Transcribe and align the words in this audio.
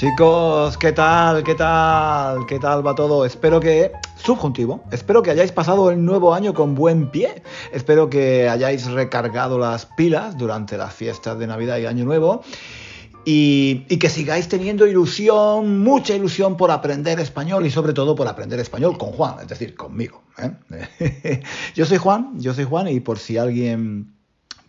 Chicos, 0.00 0.78
¿qué 0.78 0.92
tal? 0.92 1.44
¿Qué 1.44 1.54
tal? 1.54 2.46
¿Qué 2.46 2.58
tal 2.58 2.86
va 2.86 2.94
todo? 2.94 3.26
Espero 3.26 3.60
que 3.60 3.92
subjuntivo. 4.16 4.82
Espero 4.90 5.22
que 5.22 5.30
hayáis 5.30 5.52
pasado 5.52 5.90
el 5.90 6.02
nuevo 6.02 6.32
año 6.32 6.54
con 6.54 6.74
buen 6.74 7.10
pie. 7.10 7.42
Espero 7.70 8.08
que 8.08 8.48
hayáis 8.48 8.86
recargado 8.86 9.58
las 9.58 9.84
pilas 9.84 10.38
durante 10.38 10.78
las 10.78 10.94
fiestas 10.94 11.38
de 11.38 11.46
Navidad 11.46 11.76
y 11.76 11.84
Año 11.84 12.06
Nuevo. 12.06 12.42
Y, 13.26 13.80
que 13.98 14.08
sigáis 14.08 14.48
teniendo 14.48 14.86
ilusión, 14.86 15.80
mucha 15.80 16.14
ilusión 16.14 16.56
por 16.56 16.70
aprender 16.70 17.20
español 17.20 17.66
y 17.66 17.70
sobre 17.70 17.92
todo 17.92 18.14
por 18.14 18.26
aprender 18.26 18.58
español 18.58 18.96
con 18.96 19.10
Juan, 19.10 19.34
es 19.42 19.48
decir, 19.48 19.74
conmigo. 19.74 20.22
¿eh? 20.38 21.42
yo 21.74 21.84
soy 21.84 21.98
Juan, 21.98 22.40
yo 22.40 22.54
soy 22.54 22.64
Juan 22.64 22.88
y 22.88 23.00
por 23.00 23.18
si 23.18 23.36
alguien 23.36 24.14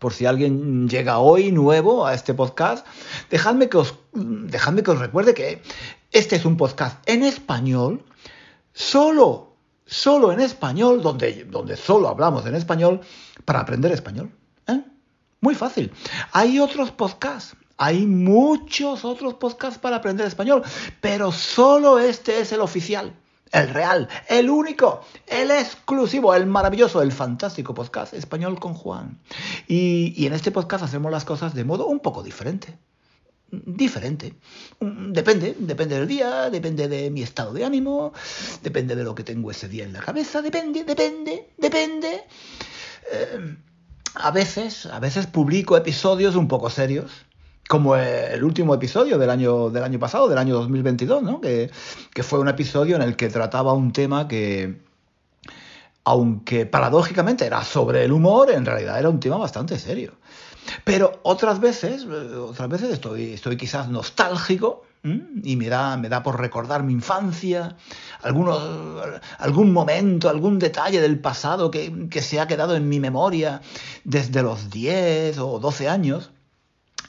por 0.02 0.14
si 0.14 0.26
alguien 0.26 0.90
llega 0.90 1.20
hoy 1.20 1.52
nuevo 1.52 2.08
a 2.08 2.16
este 2.16 2.34
podcast, 2.34 2.84
dejadme 3.30 3.70
que 3.70 3.78
os, 3.78 3.94
dejadme 4.14 4.82
que 4.82 4.90
os 4.90 4.98
recuerde 4.98 5.36
que 5.36 5.62
este 6.12 6.38
es 6.38 6.44
un 6.44 6.58
podcast 6.58 7.08
en 7.08 7.24
español, 7.24 8.04
solo, 8.74 9.54
solo 9.86 10.32
en 10.32 10.40
español, 10.40 11.04
donde, 11.04 11.46
donde 11.46 11.78
solo 11.78 12.10
hablamos 12.10 12.48
en 12.48 12.56
español, 12.56 13.02
para 13.46 13.60
aprender 13.60 13.92
español. 13.92 14.32
¿eh? 14.66 14.82
Muy 15.40 15.54
fácil. 15.54 15.92
Hay 16.32 16.60
otros 16.60 16.90
podcasts. 16.90 17.56
Hay 17.78 18.08
muchos 18.08 19.06
otros 19.06 19.36
podcasts 19.36 19.78
para 19.78 19.98
aprender 19.98 20.26
español, 20.26 20.64
pero 21.00 21.32
solo 21.32 22.00
este 22.00 22.40
es 22.40 22.52
el 22.52 22.62
oficial 22.62 23.14
el 23.52 23.70
real, 23.70 24.08
el 24.30 24.50
único, 24.50 25.04
el 25.28 25.52
exclusivo, 25.52 26.34
el 26.34 26.46
maravilloso, 26.46 27.02
el 27.02 27.12
fantástico 27.12 27.74
podcast 27.74 28.14
español 28.14 28.60
con 28.60 28.74
Juan. 28.74 29.20
Y, 29.68 30.26
en 30.26 30.34
este 30.34 30.52
podcast 30.52 30.84
hacemos 30.84 31.12
las 31.12 31.26
cosas 31.26 31.54
de 31.54 31.64
modo 31.64 31.88
un 31.88 32.00
poco 32.00 32.24
diferente. 32.24 32.78
Diferente. 33.52 34.34
Depende, 34.80 35.56
depende 35.60 35.96
del 35.96 36.08
día, 36.08 36.50
depende 36.50 36.88
de 36.88 37.12
mi 37.12 37.22
estado 37.22 37.52
de 37.52 37.66
ánimo, 37.66 38.14
depende 38.64 38.96
de 38.96 39.04
lo 39.04 39.14
que 39.14 39.26
tengo 39.26 39.52
ese 39.52 39.68
día 39.68 39.84
en 39.84 39.92
la 39.92 40.00
cabeza, 40.00 40.42
depende, 40.42 40.86
depende, 40.86 41.50
depende. 41.58 42.24
Eh, 43.12 43.58
a 44.16 44.32
veces, 44.32 44.86
a 44.86 45.00
veces 45.00 45.28
publico 45.28 45.76
episodios 45.76 46.36
un 46.36 46.48
poco 46.48 46.70
serios 46.70 47.12
como 47.68 47.96
el 47.96 48.44
último 48.44 48.76
episodio 48.76 49.18
del 49.18 49.30
año, 49.30 49.70
del 49.70 49.84
año 49.84 50.00
pasado, 50.00 50.28
del 50.28 50.38
año 50.38 50.56
2022, 50.56 51.24
¿no? 51.24 51.42
que, 51.42 51.72
que 52.14 52.24
fue 52.24 52.40
un 52.40 52.50
episodio 52.50 52.96
en 52.96 53.02
el 53.02 53.16
que 53.16 53.30
trataba 53.30 53.74
un 53.74 53.94
tema 53.94 54.28
que, 54.28 54.82
aunque 56.04 56.66
paradójicamente 56.66 57.46
era 57.46 57.64
sobre 57.64 58.04
el 58.04 58.12
humor, 58.12 58.52
en 58.52 58.66
realidad 58.66 59.00
era 59.00 59.10
un 59.10 59.20
tema 59.20 59.38
bastante 59.38 59.78
serio. 59.80 60.14
Pero 60.84 61.20
otras 61.24 61.60
veces, 61.60 62.06
otras 62.06 62.70
veces 62.70 62.92
estoy, 62.92 63.34
estoy 63.34 63.58
quizás 63.58 63.90
nostálgico 63.90 64.84
y 65.04 65.56
me 65.56 65.68
da, 65.68 65.98
me 65.98 66.10
da 66.10 66.22
por 66.22 66.40
recordar 66.40 66.84
mi 66.84 66.94
infancia, 66.94 67.76
algunos, 68.22 68.62
algún 69.40 69.74
momento, 69.74 70.30
algún 70.30 70.60
detalle 70.60 71.02
del 71.02 71.20
pasado 71.20 71.72
que, 71.72 72.08
que 72.10 72.22
se 72.22 72.40
ha 72.40 72.48
quedado 72.48 72.76
en 72.76 72.88
mi 72.88 73.00
memoria 73.00 73.62
desde 74.04 74.44
los 74.44 74.70
10 74.70 75.40
o 75.40 75.60
12 75.60 75.90
años. 75.90 76.32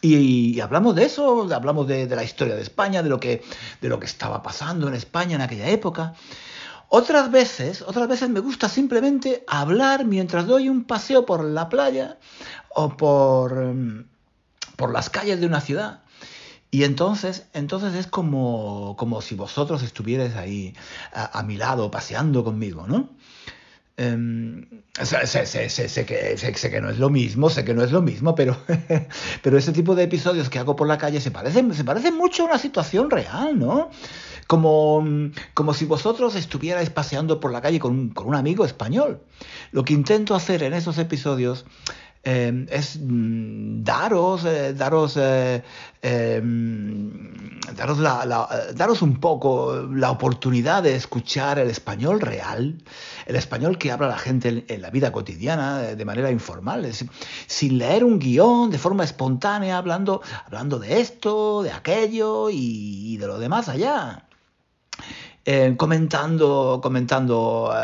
Y, 0.05 0.61
hablamos 0.61 0.97
de 0.97 1.05
eso, 1.05 1.49
hablamos 1.55 1.87
de, 1.87 2.09
la 2.09 2.25
historia 2.25 2.57
de 2.57 2.63
España, 2.63 3.05
de 3.05 3.09
lo, 3.09 3.21
que, 3.21 3.41
de 3.81 3.89
lo 3.89 4.01
que 4.01 4.07
estaba 4.07 4.43
pasando 4.43 4.89
en 4.89 4.95
España 4.95 5.37
en 5.37 5.43
aquella 5.43 5.69
época. 5.69 6.15
Otras 6.89 7.31
veces, 7.31 7.83
otras 7.83 8.09
veces 8.09 8.29
me 8.29 8.41
gusta 8.41 8.69
simplemente 8.69 9.45
hablar 9.47 10.05
mientras 10.05 10.49
doy 10.49 10.69
un 10.69 10.85
paseo 10.85 11.25
por 11.25 11.45
la 11.45 11.69
playa 11.69 12.19
o 12.75 12.97
por, 12.97 13.55
mm, 13.55 14.07
por 14.75 14.93
las 14.93 15.09
calles 15.09 15.41
de 15.41 15.47
una 15.47 15.61
ciudad. 15.61 16.03
Y 16.73 16.83
entonces, 16.83 17.47
entonces 17.53 17.95
es 17.95 18.09
como, 18.09 18.97
como 18.99 19.23
si 19.23 19.37
vosotros 19.37 19.85
estuvierais 19.85 20.35
ahí 20.35 20.75
a, 21.13 21.39
a 21.39 21.43
mi 21.45 21.57
lado, 21.57 21.93
paseando 21.93 22.43
conmigo, 22.43 22.89
¿no? 22.89 23.11
Em, 24.03 24.67
sé, 25.01 26.07
que, 26.07 26.81
no 26.81 26.91
es 26.91 26.99
lo 26.99 27.09
mismo, 27.09 27.51
sé 27.51 27.65
que 27.65 27.73
no 27.73 27.85
es 27.85 27.93
lo 27.93 28.03
mismo, 28.03 28.35
pero, 28.35 28.57
pero 29.43 29.57
ese 29.57 29.71
tipo 29.71 29.95
de 29.95 30.03
episodios 30.03 30.51
que 30.51 30.59
hago 30.59 30.75
por 30.75 30.89
la 30.89 30.99
calle 30.99 31.21
se 31.21 31.31
parecen, 31.31 31.73
se 31.73 31.85
parece 31.85 32.11
mucho 32.11 32.43
a 32.43 32.47
una 32.47 32.59
situación 32.59 33.11
real, 33.11 33.57
¿no? 33.57 33.91
Como, 34.49 35.05
como 35.55 35.73
si 35.73 35.85
vosotros 35.85 36.35
estuvierais 36.35 36.91
paseando 36.91 37.39
por 37.39 37.53
la 37.53 37.61
calle 37.61 37.79
con 37.79 38.09
con 38.09 38.27
un 38.27 38.35
amigo 38.35 38.65
español. 38.65 39.21
Lo 39.71 39.85
que 39.85 39.93
intento 39.93 40.35
hacer 40.35 40.65
en 40.65 40.73
esos 40.73 40.99
episodios 40.99 41.65
Em, 42.25 42.67
es 42.71 42.99
mm, 43.01 43.83
daros, 43.83 44.45
eh, 44.45 44.75
daros, 44.75 45.17
eh, 45.17 45.63
em, 46.03 47.11
daros, 47.75 47.99
daros 47.99 49.03
un 49.03 49.19
poco 49.19 49.89
la 49.91 50.13
oportunidad 50.13 50.85
de 50.85 50.95
escuchar 50.95 51.59
el 51.59 51.69
español 51.69 52.21
real, 52.21 52.79
el 53.27 53.37
español 53.37 53.77
que 53.77 53.91
habla 53.91 54.07
la 54.07 54.19
gente 54.19 54.65
en, 54.69 54.83
la 54.83 54.91
vida 54.91 55.11
cotidiana 55.11 55.81
de 55.81 56.05
manera 56.05 56.31
informal, 56.31 56.89
sin 57.49 57.79
leer 57.79 58.05
un 58.05 58.21
guion, 58.21 58.71
de 58.71 58.79
forma 58.79 59.03
espontánea, 59.03 59.77
hablando, 59.77 60.23
hablando 60.47 60.79
de 60.79 61.01
esto, 61.01 61.65
de 61.65 61.73
aquello 61.73 62.51
y 62.51 63.17
de 63.17 63.27
lo 63.27 63.41
demás 63.41 63.69
allá. 63.69 64.27
Eh, 65.45 65.75
comentando, 65.77 66.79
comentando 66.81 67.73
eh, 67.75 67.77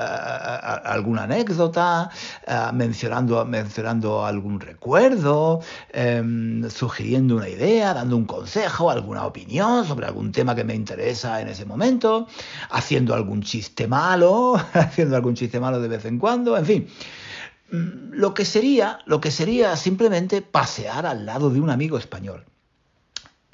alguna 0.85 1.25
anécdota, 1.25 2.09
eh, 2.47 2.55
mencionando, 2.73 3.45
mencionando 3.45 4.25
algún 4.25 4.61
recuerdo, 4.61 5.61
em, 5.93 6.71
sugiriendo 6.71 7.35
una 7.35 7.49
idea, 7.49 7.95
dando 7.95 8.17
un 8.17 8.27
consejo, 8.27 8.91
alguna 8.93 9.27
opinión 9.27 9.85
sobre 9.85 10.07
algún 10.07 10.31
tema 10.31 10.55
que 10.55 10.63
me 10.63 10.75
interesa 10.77 11.41
en 11.41 11.49
ese 11.49 11.65
momento, 11.65 12.29
haciendo 12.71 13.13
algún 13.13 13.43
chiste 13.43 13.89
malo, 13.89 14.55
haciendo 14.75 15.17
algún 15.17 15.35
chiste 15.35 15.59
malo 15.59 15.81
de 15.81 15.89
vez 15.89 16.05
en 16.05 16.21
cuando, 16.21 16.57
en 16.57 16.65
fin. 16.65 16.89
Mm, 17.73 18.13
lo 18.13 18.35
que 18.35 18.45
sería, 18.45 19.01
lo 19.05 19.21
que 19.21 19.33
sería 19.33 19.75
simplemente 19.77 20.43
pasear 20.43 21.07
al 21.07 21.27
lado 21.27 21.51
de 21.51 21.61
un 21.61 21.71
amigo 21.71 21.99
español. 21.99 22.45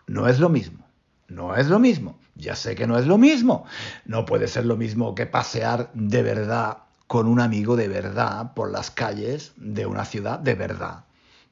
No 0.06 0.28
es 0.28 0.40
lo 0.40 0.50
mismo, 0.50 0.86
no 1.28 1.56
es 1.56 1.68
lo 1.68 1.78
mismo. 1.78 2.18
Ya 2.36 2.56
sé 2.56 2.74
que 2.74 2.86
no 2.86 2.98
es 2.98 3.06
lo 3.06 3.18
mismo. 3.18 3.64
No 4.04 4.24
puede 4.24 4.48
ser 4.48 4.66
lo 4.66 4.76
mismo 4.76 5.14
que 5.14 5.26
pasear 5.26 5.90
de 5.94 6.22
verdad 6.22 6.78
con 7.06 7.26
un 7.28 7.40
amigo 7.40 7.76
de 7.76 7.88
verdad 7.88 8.54
por 8.54 8.70
las 8.70 8.90
calles 8.90 9.52
de 9.56 9.86
una 9.86 10.04
ciudad 10.04 10.38
de 10.38 10.54
verdad. 10.54 11.04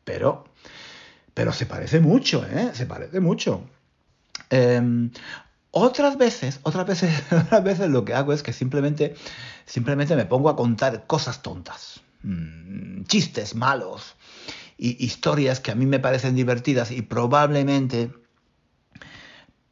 Pero, 0.04 0.44
pero 1.34 1.52
se 1.52 1.66
parece 1.66 2.00
mucho, 2.00 2.44
¿eh? 2.46 2.70
Se 2.72 2.86
parece 2.86 3.20
mucho. 3.20 3.62
Em, 4.50 5.10
otras 5.70 6.18
veces, 6.18 6.60
otras 6.64 6.86
veces, 6.86 7.22
otras 7.32 7.62
veces 7.62 7.90
lo 7.90 8.04
que 8.04 8.14
hago 8.14 8.32
es 8.32 8.42
que 8.42 8.52
simplemente, 8.52 9.14
simplemente 9.66 10.16
me 10.16 10.26
pongo 10.26 10.50
a 10.50 10.56
contar 10.56 11.06
cosas 11.06 11.42
tontas, 11.42 12.00
mm, 12.22 13.04
chistes 13.04 13.54
malos, 13.54 14.16
y 14.76 15.04
historias 15.04 15.60
que 15.60 15.70
a 15.70 15.74
mí 15.74 15.86
me 15.86 16.00
parecen 16.00 16.34
divertidas 16.34 16.90
y 16.90 17.02
probablemente 17.02 18.10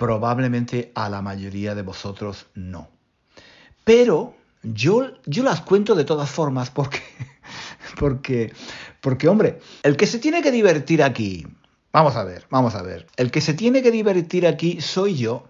Probablemente 0.01 0.93
a 0.95 1.11
la 1.11 1.21
mayoría 1.21 1.75
de 1.75 1.83
vosotros 1.83 2.47
no. 2.55 2.89
Pero 3.85 4.35
yo, 4.63 5.13
yo 5.27 5.43
las 5.43 5.61
cuento 5.61 5.95
de 5.95 6.07
todas 6.07 6.31
formas 6.31 6.71
porque, 6.71 7.03
porque, 7.99 8.51
porque, 9.03 9.29
hombre, 9.29 9.61
el 9.83 9.99
que 9.99 10.07
se 10.07 10.19
tiene 10.19 10.41
que 10.41 10.53
divertir 10.53 11.03
aquí, 11.03 11.47
vamos 11.93 12.17
a 12.17 12.25
ver, 12.25 12.47
vamos 12.49 12.75
a 12.77 12.83
ver, 12.83 13.09
el 13.19 13.31
que 13.31 13.43
se 13.43 13.53
tiene 13.53 13.83
que 13.83 13.91
divertir 13.91 14.47
aquí 14.47 14.81
soy 14.81 15.17
yo, 15.17 15.45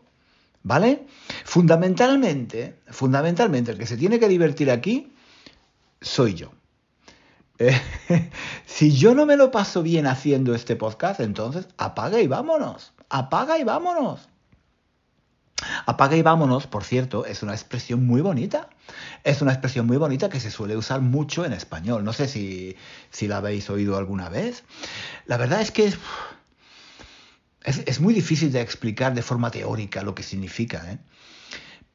¿vale? 0.65 1.07
Fundamentalmente, 1.45 2.75
fundamentalmente, 2.89 3.71
el 3.71 3.79
que 3.79 3.87
se 3.87 3.97
tiene 3.97 4.19
que 4.19 4.27
divertir 4.27 4.73
aquí 4.73 5.13
soy 6.01 6.35
yo. 6.35 6.51
Eh, 7.63 7.79
si 8.65 8.97
yo 8.97 9.15
no 9.15 9.27
me 9.27 9.37
lo 9.37 9.51
paso 9.51 9.83
bien 9.83 10.07
haciendo 10.07 10.55
este 10.55 10.77
podcast, 10.77 11.21
entonces 11.21 11.69
apaga 11.77 12.19
y 12.19 12.27
vámonos. 12.27 12.95
Apaga 13.11 13.59
y 13.59 13.65
vámonos. 13.65 14.30
Apaga 15.87 16.17
y 16.17 16.23
vámonos, 16.23 16.67
por 16.67 16.85
cierto, 16.85 17.27
es 17.27 17.43
una 17.43 17.53
expresión 17.53 18.07
muy 18.07 18.21
bonita. 18.21 18.69
Es 19.25 19.43
una 19.43 19.53
expresión 19.53 19.87
muy 19.87 19.97
bonita 19.97 20.29
que 20.29 20.41
se 20.41 20.51
suele 20.51 20.77
usar 20.77 21.01
mucho 21.01 21.45
en 21.45 21.53
español. 21.53 22.05
No 22.05 22.13
sé 22.13 22.29
si, 22.29 22.77
si 23.11 23.29
la 23.29 23.39
habéis 23.39 23.69
oído 23.71 23.97
alguna 23.97 24.29
vez. 24.29 24.65
La 25.27 25.37
verdad 25.37 25.61
es 25.61 25.71
que 25.71 25.87
es, 25.87 25.99
es, 27.65 28.01
muy 28.01 28.15
difícil 28.15 28.53
de 28.53 28.61
explicar 28.61 29.15
de 29.15 29.23
forma 29.23 29.51
teórica 29.51 30.03
lo 30.03 30.15
que 30.15 30.23
significa. 30.23 30.91
¿eh? 30.91 30.99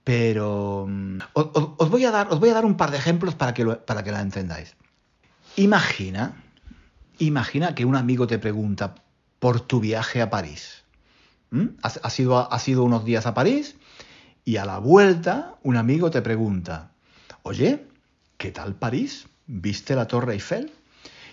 Pero 0.04 0.86
mm, 0.88 1.18
os, 1.34 1.90
voy 1.90 2.06
a 2.06 2.12
dar, 2.12 2.28
os 2.32 2.40
voy 2.40 2.50
a 2.50 2.54
dar 2.54 2.66
un 2.66 2.78
par 2.78 2.92
de 2.92 2.98
ejemplos 2.98 3.36
para 3.36 3.54
que, 3.54 3.66
para 3.66 4.04
que 4.04 4.12
la 4.12 4.22
entendáis. 4.22 4.76
Imagina, 5.56 6.44
imagina 7.18 7.74
que 7.76 7.86
un 7.86 7.96
amigo 7.96 8.28
te 8.28 8.38
pregunta 8.38 8.96
por 9.40 9.62
tu 9.62 9.80
viaje 9.80 10.22
a 10.22 10.30
París. 10.30 10.85
¿Mm? 11.56 11.78
Has, 11.84 12.02
sido, 12.12 12.50
ido 12.68 12.84
unos 12.84 13.06
días 13.06 13.26
a 13.26 13.34
París 13.34 13.78
y 14.44 14.58
a 14.58 14.66
la 14.66 14.78
vuelta 14.78 15.56
un 15.64 15.78
amigo 15.78 16.12
te 16.12 16.22
pregunta, 16.22 16.92
oye, 17.44 17.88
¿qué 18.38 18.52
tal 18.52 18.76
París? 18.76 19.30
¿Viste 19.48 19.96
la 19.96 20.06
Torre 20.06 20.34
Eiffel? 20.34 20.74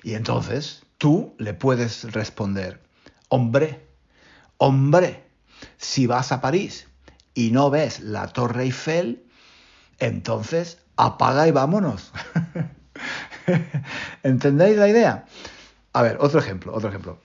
Y 0.05 0.15
entonces 0.15 0.85
tú 0.99 1.35
le 1.39 1.55
puedes 1.55 2.13
responder, 2.13 2.81
hombre, 3.31 3.85
hombre, 4.59 5.25
si 5.77 6.07
vas 6.07 6.31
a 6.31 6.41
París 6.41 6.87
y 7.35 7.51
no 7.51 7.69
ves 7.71 7.99
la 7.99 8.29
Torre 8.29 8.63
Eiffel, 8.63 9.25
entonces 9.99 10.79
apaga 10.97 11.49
y 11.49 11.51
vámonos. 11.51 12.13
¿Entendéis 14.23 14.77
la 14.77 14.89
idea? 14.89 15.27
A 15.93 16.03
ver, 16.03 16.19
otro 16.21 16.39
ejemplo, 16.39 16.73
otro 16.73 16.91
ejemplo. 16.91 17.19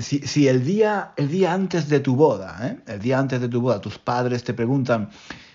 Si, 0.00 0.48
el, 0.48 0.64
día, 0.64 1.12
el 1.16 1.28
día 1.28 1.52
antes 1.52 1.88
de 1.88 2.00
tu 2.00 2.16
boda, 2.16 2.58
¿eh? 2.66 2.80
el 2.86 3.00
día 3.00 3.18
antes 3.18 3.40
de 3.40 3.48
tu 3.48 3.60
boda, 3.60 3.80
tus 3.80 3.98
padres 3.98 4.42
te 4.42 4.52
preguntan 4.52 5.10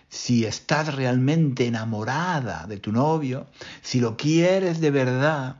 si 0.07 0.45
estás 0.45 0.95
realmente 0.95 1.65
enamorada 1.65 2.65
de 2.67 2.77
tu 2.77 2.91
novio, 2.91 3.47
si 3.81 3.99
lo 3.99 4.15
quieres 4.15 4.79
de 4.79 4.91
verdad, 4.91 5.57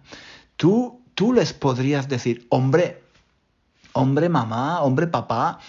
tú, 0.55 1.01
tú 1.13 1.33
les 1.33 1.51
podrías 1.51 2.07
decir, 2.07 2.45
hombre, 2.49 3.03
hombre 3.93 4.29
mamá, 4.29 4.81
hombre 4.81 5.07
papá, 5.07 5.59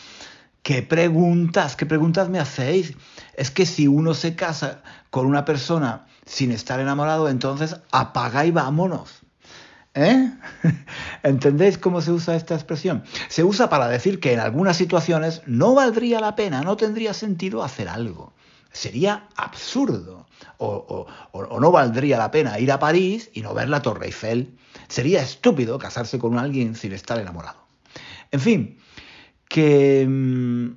¿Qué 0.64 0.80
preguntas? 0.80 1.76
¿Qué 1.76 1.84
preguntas 1.84 2.30
me 2.30 2.40
hacéis? 2.40 2.94
Es 3.36 3.50
que 3.50 3.66
si 3.66 3.86
uno 3.86 4.14
se 4.14 4.34
casa 4.34 4.80
con 5.10 5.26
una 5.26 5.44
persona 5.44 6.06
sin 6.24 6.52
estar 6.52 6.80
enamorado, 6.80 7.28
entonces 7.28 7.76
apaga 7.92 8.46
y 8.46 8.50
vámonos. 8.50 9.23
¿Eh? 9.94 10.30
¿Entendéis 11.22 11.78
cómo 11.78 12.00
se 12.00 12.10
usa 12.10 12.34
esta 12.34 12.54
expresión? 12.54 13.04
Se 13.28 13.44
usa 13.44 13.68
para 13.68 13.88
decir 13.88 14.18
que 14.18 14.32
en 14.32 14.40
algunas 14.40 14.76
situaciones 14.76 15.42
no 15.46 15.74
valdría 15.74 16.20
la 16.20 16.34
pena, 16.34 16.62
no 16.62 16.76
tendría 16.76 17.14
sentido 17.14 17.62
hacer 17.62 17.88
algo. 17.88 18.32
Sería 18.72 19.28
absurdo. 19.36 20.26
O, 20.58 21.06
o, 21.32 21.60
no 21.60 21.70
valdría 21.70 22.18
la 22.18 22.30
pena 22.30 22.58
ir 22.58 22.72
a 22.72 22.78
París 22.78 23.30
y 23.32 23.40
no 23.40 23.54
ver 23.54 23.68
la 23.68 23.82
Torre 23.82 24.06
Eiffel. 24.06 24.58
Sería 24.88 25.22
estúpido 25.22 25.78
casarse 25.78 26.18
con 26.18 26.38
alguien 26.38 26.74
sin 26.74 26.92
estar 26.92 27.18
enamorado. 27.18 27.64
En 28.32 28.40
fin, 28.40 28.78
que 29.48 30.04
mm, 30.08 30.70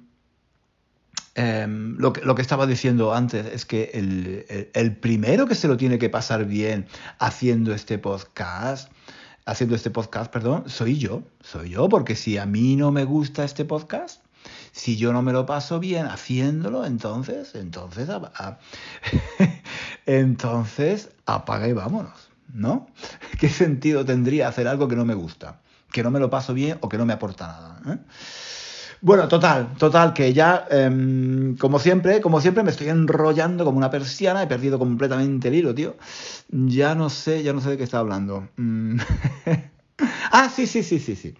em, 1.34 1.98
lo, 1.98 2.14
que, 2.14 2.22
lo, 2.22 2.36
que, 2.36 2.44
estaba 2.44 2.68
diciendo 2.68 3.16
antes 3.16 3.48
es 3.48 3.66
que 3.66 3.90
el, 3.94 4.96
primero 4.98 5.48
que 5.48 5.56
se 5.56 5.68
lo 5.68 5.78
tiene 5.78 5.98
que 5.98 6.10
pasar 6.10 6.46
bien 6.46 6.86
haciendo 7.18 7.74
este 7.74 7.98
podcast, 7.98 8.92
haciendo 9.48 9.76
este 9.76 9.90
podcast, 9.90 10.32
perdón, 10.32 10.66
soy 10.68 10.98
yo, 10.98 11.24
soy 11.40 11.70
yo, 11.70 11.88
porque 11.88 12.16
si 12.16 12.38
a 12.38 12.46
mí 12.46 12.76
no 12.76 12.92
me 12.92 13.06
gusta 13.06 13.46
este 13.46 13.64
podcast, 13.64 14.22
si 14.74 14.98
yo 14.98 15.14
no 15.14 15.22
me 15.22 15.32
lo 15.32 15.46
paso 15.46 15.80
bien 15.80 16.06
haciéndolo, 16.06 16.86
entonces, 16.86 17.56
entonces, 17.56 18.10
entonces 20.06 21.10
apaga 21.26 21.68
y 21.70 21.74
vámonos, 21.74 22.30
¿no? 22.54 22.88
¿Qué 23.40 23.48
sentido 23.48 24.04
tendría 24.04 24.50
hacer 24.50 24.68
algo 24.68 24.90
que 24.90 24.98
no 24.98 25.06
me 25.06 25.16
gusta? 25.16 25.62
Que 25.94 26.04
no 26.04 26.12
me 26.12 26.20
lo 26.20 26.30
paso 26.30 26.54
bien 26.54 26.78
o 26.82 26.90
que 26.90 26.98
no 26.98 27.06
me 27.06 27.14
aporta 27.14 27.48
nada. 27.48 27.82
¿eh? 27.88 28.00
Bueno, 29.02 29.28
total, 29.28 29.76
total, 29.78 30.14
que 30.14 30.34
ya, 30.34 30.66
em, 30.72 31.56
como 31.58 31.80
siempre, 31.80 32.20
como 32.22 32.42
siempre, 32.42 32.64
me 32.64 32.72
estoy 32.72 32.90
enrollando 32.90 33.64
como 33.64 33.78
una 33.78 33.92
persiana, 33.92 34.42
he 34.44 34.48
perdido 34.48 34.80
completamente 34.80 35.48
el 35.50 35.56
hilo, 35.56 35.76
tío. 35.76 35.96
Ya 36.50 36.96
no 36.96 37.10
sé, 37.10 37.44
ya 37.44 37.54
no 37.54 37.62
sé 37.62 37.72
de 37.72 37.78
qué 37.78 37.84
está 37.84 38.00
hablando. 38.00 38.50
Mm. 38.58 38.98
ah, 40.32 40.50
sí, 40.50 40.68
sí, 40.68 40.84
sí, 40.84 41.00
sí, 41.00 41.16
sí. 41.16 41.36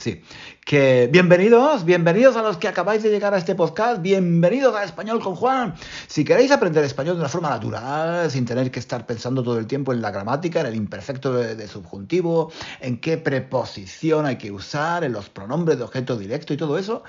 Sí, 0.00 0.22
que 0.64 1.08
bienvenidos, 1.10 1.84
bienvenidos 1.84 2.36
a 2.36 2.42
los 2.42 2.56
que 2.56 2.68
acabáis 2.68 3.02
de 3.02 3.10
llegar 3.10 3.34
a 3.34 3.38
este 3.38 3.56
podcast, 3.56 4.00
bienvenidos 4.00 4.76
a 4.76 4.84
Español 4.84 5.20
con 5.20 5.34
Juan. 5.34 5.74
Si 6.06 6.24
queréis 6.24 6.52
aprender 6.52 6.84
español 6.84 7.16
de 7.16 7.20
una 7.20 7.28
forma 7.28 7.50
natural, 7.50 8.30
sin 8.30 8.44
tener 8.44 8.70
que 8.70 8.78
estar 8.78 9.06
pensando 9.06 9.42
todo 9.42 9.58
el 9.58 9.66
tiempo 9.66 9.92
en 9.92 10.00
la 10.00 10.12
gramática, 10.12 10.60
en 10.60 10.66
el 10.66 10.76
imperfecto 10.76 11.32
de, 11.32 11.66
subjuntivo, 11.66 12.52
en 12.80 13.00
qué 13.00 13.18
preposición 13.18 14.26
hay 14.26 14.36
que 14.36 14.52
usar, 14.52 15.02
en 15.02 15.12
los 15.12 15.30
pronombres 15.30 15.78
de 15.78 15.84
objeto 15.84 16.16
directo 16.16 16.54
y 16.54 16.56
todo 16.56 16.78
eso, 16.78 17.02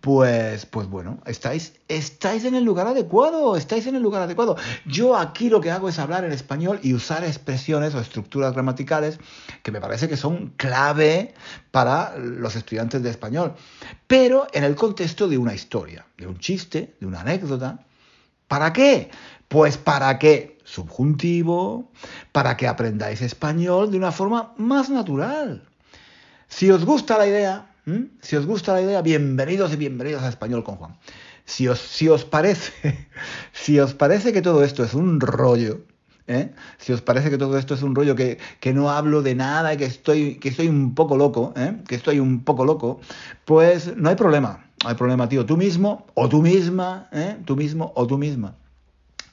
pues, 0.00 0.66
pues 0.66 0.88
bueno, 0.88 1.20
estáis, 1.26 1.74
estáis 1.86 2.44
en 2.44 2.56
el 2.56 2.64
lugar 2.64 2.88
adecuado, 2.88 3.56
estáis 3.56 3.86
en 3.86 3.94
el 3.94 4.02
lugar 4.02 4.22
adecuado. 4.22 4.56
Yo 4.84 5.16
aquí 5.16 5.48
lo 5.48 5.60
que 5.60 5.70
hago 5.70 5.88
es 5.88 6.00
hablar 6.00 6.24
en 6.24 6.32
español 6.32 6.80
y 6.82 6.94
usar 6.94 7.22
expresiones 7.22 7.94
o 7.94 8.00
estructuras 8.00 8.52
gramaticales 8.52 9.20
que 9.62 9.70
me 9.70 9.80
parece 9.80 10.08
que 10.08 10.16
son 10.16 10.54
clave 10.56 11.34
para 11.70 12.14
los 12.40 12.56
estudiantes 12.56 13.02
de 13.02 13.10
español, 13.10 13.54
pero 14.06 14.46
en 14.52 14.64
el 14.64 14.74
contexto 14.74 15.28
de 15.28 15.38
una 15.38 15.54
historia, 15.54 16.06
de 16.16 16.26
un 16.26 16.38
chiste, 16.38 16.94
de 17.00 17.06
una 17.06 17.20
anécdota. 17.20 17.84
¿Para 18.48 18.72
qué? 18.72 19.10
Pues 19.48 19.76
para 19.76 20.18
que, 20.18 20.58
subjuntivo, 20.64 21.90
para 22.32 22.56
que 22.56 22.68
aprendáis 22.68 23.22
español 23.22 23.90
de 23.90 23.98
una 23.98 24.12
forma 24.12 24.54
más 24.56 24.90
natural. 24.90 25.68
Si 26.48 26.70
os 26.70 26.84
gusta 26.84 27.18
la 27.18 27.26
idea, 27.26 27.66
si 28.20 28.36
os 28.36 28.46
gusta 28.46 28.74
la 28.74 28.82
idea, 28.82 29.02
bienvenidos 29.02 29.72
y 29.72 29.76
bienvenidos 29.76 30.22
a 30.22 30.28
Español 30.28 30.62
con 30.62 30.76
Juan. 30.76 30.96
Si 31.44 31.66
os, 31.66 31.80
si 31.80 32.08
os 32.08 32.24
parece, 32.24 33.08
si 33.52 33.80
os 33.80 33.94
parece 33.94 34.32
que 34.32 34.42
todo 34.42 34.62
esto 34.62 34.84
es 34.84 34.94
un 34.94 35.20
rollo, 35.20 35.80
¿eh? 36.26 36.52
Si 36.78 36.92
os 36.92 37.02
parece 37.02 37.30
que 37.30 37.38
todo 37.38 37.58
esto 37.58 37.74
es 37.74 37.82
un 37.82 37.94
rollo 37.94 38.14
que, 38.14 38.38
no 38.72 38.90
hablo 38.90 39.22
de 39.22 39.34
nada, 39.34 39.76
que 39.76 39.84
estoy, 39.84 40.36
que 40.36 40.48
estoy 40.48 40.68
un 40.68 40.94
poco 40.94 41.16
loco, 41.16 41.52
¿eh? 41.56 41.76
que 41.86 41.94
estoy 41.94 42.20
un 42.20 42.44
poco 42.44 42.64
loco, 42.64 43.00
pues 43.44 43.96
no 43.96 44.08
hay 44.08 44.16
problema. 44.16 44.64
No 44.82 44.88
hay 44.88 44.96
problema, 44.96 45.28
tío. 45.28 45.46
Tú 45.46 45.56
mismo 45.56 46.06
o 46.14 46.28
tú 46.28 46.42
misma, 46.42 47.08
¿eh? 47.12 47.36
tú 47.44 47.56
mismo 47.56 47.92
o 47.94 48.06
tú 48.06 48.18
misma. 48.18 48.54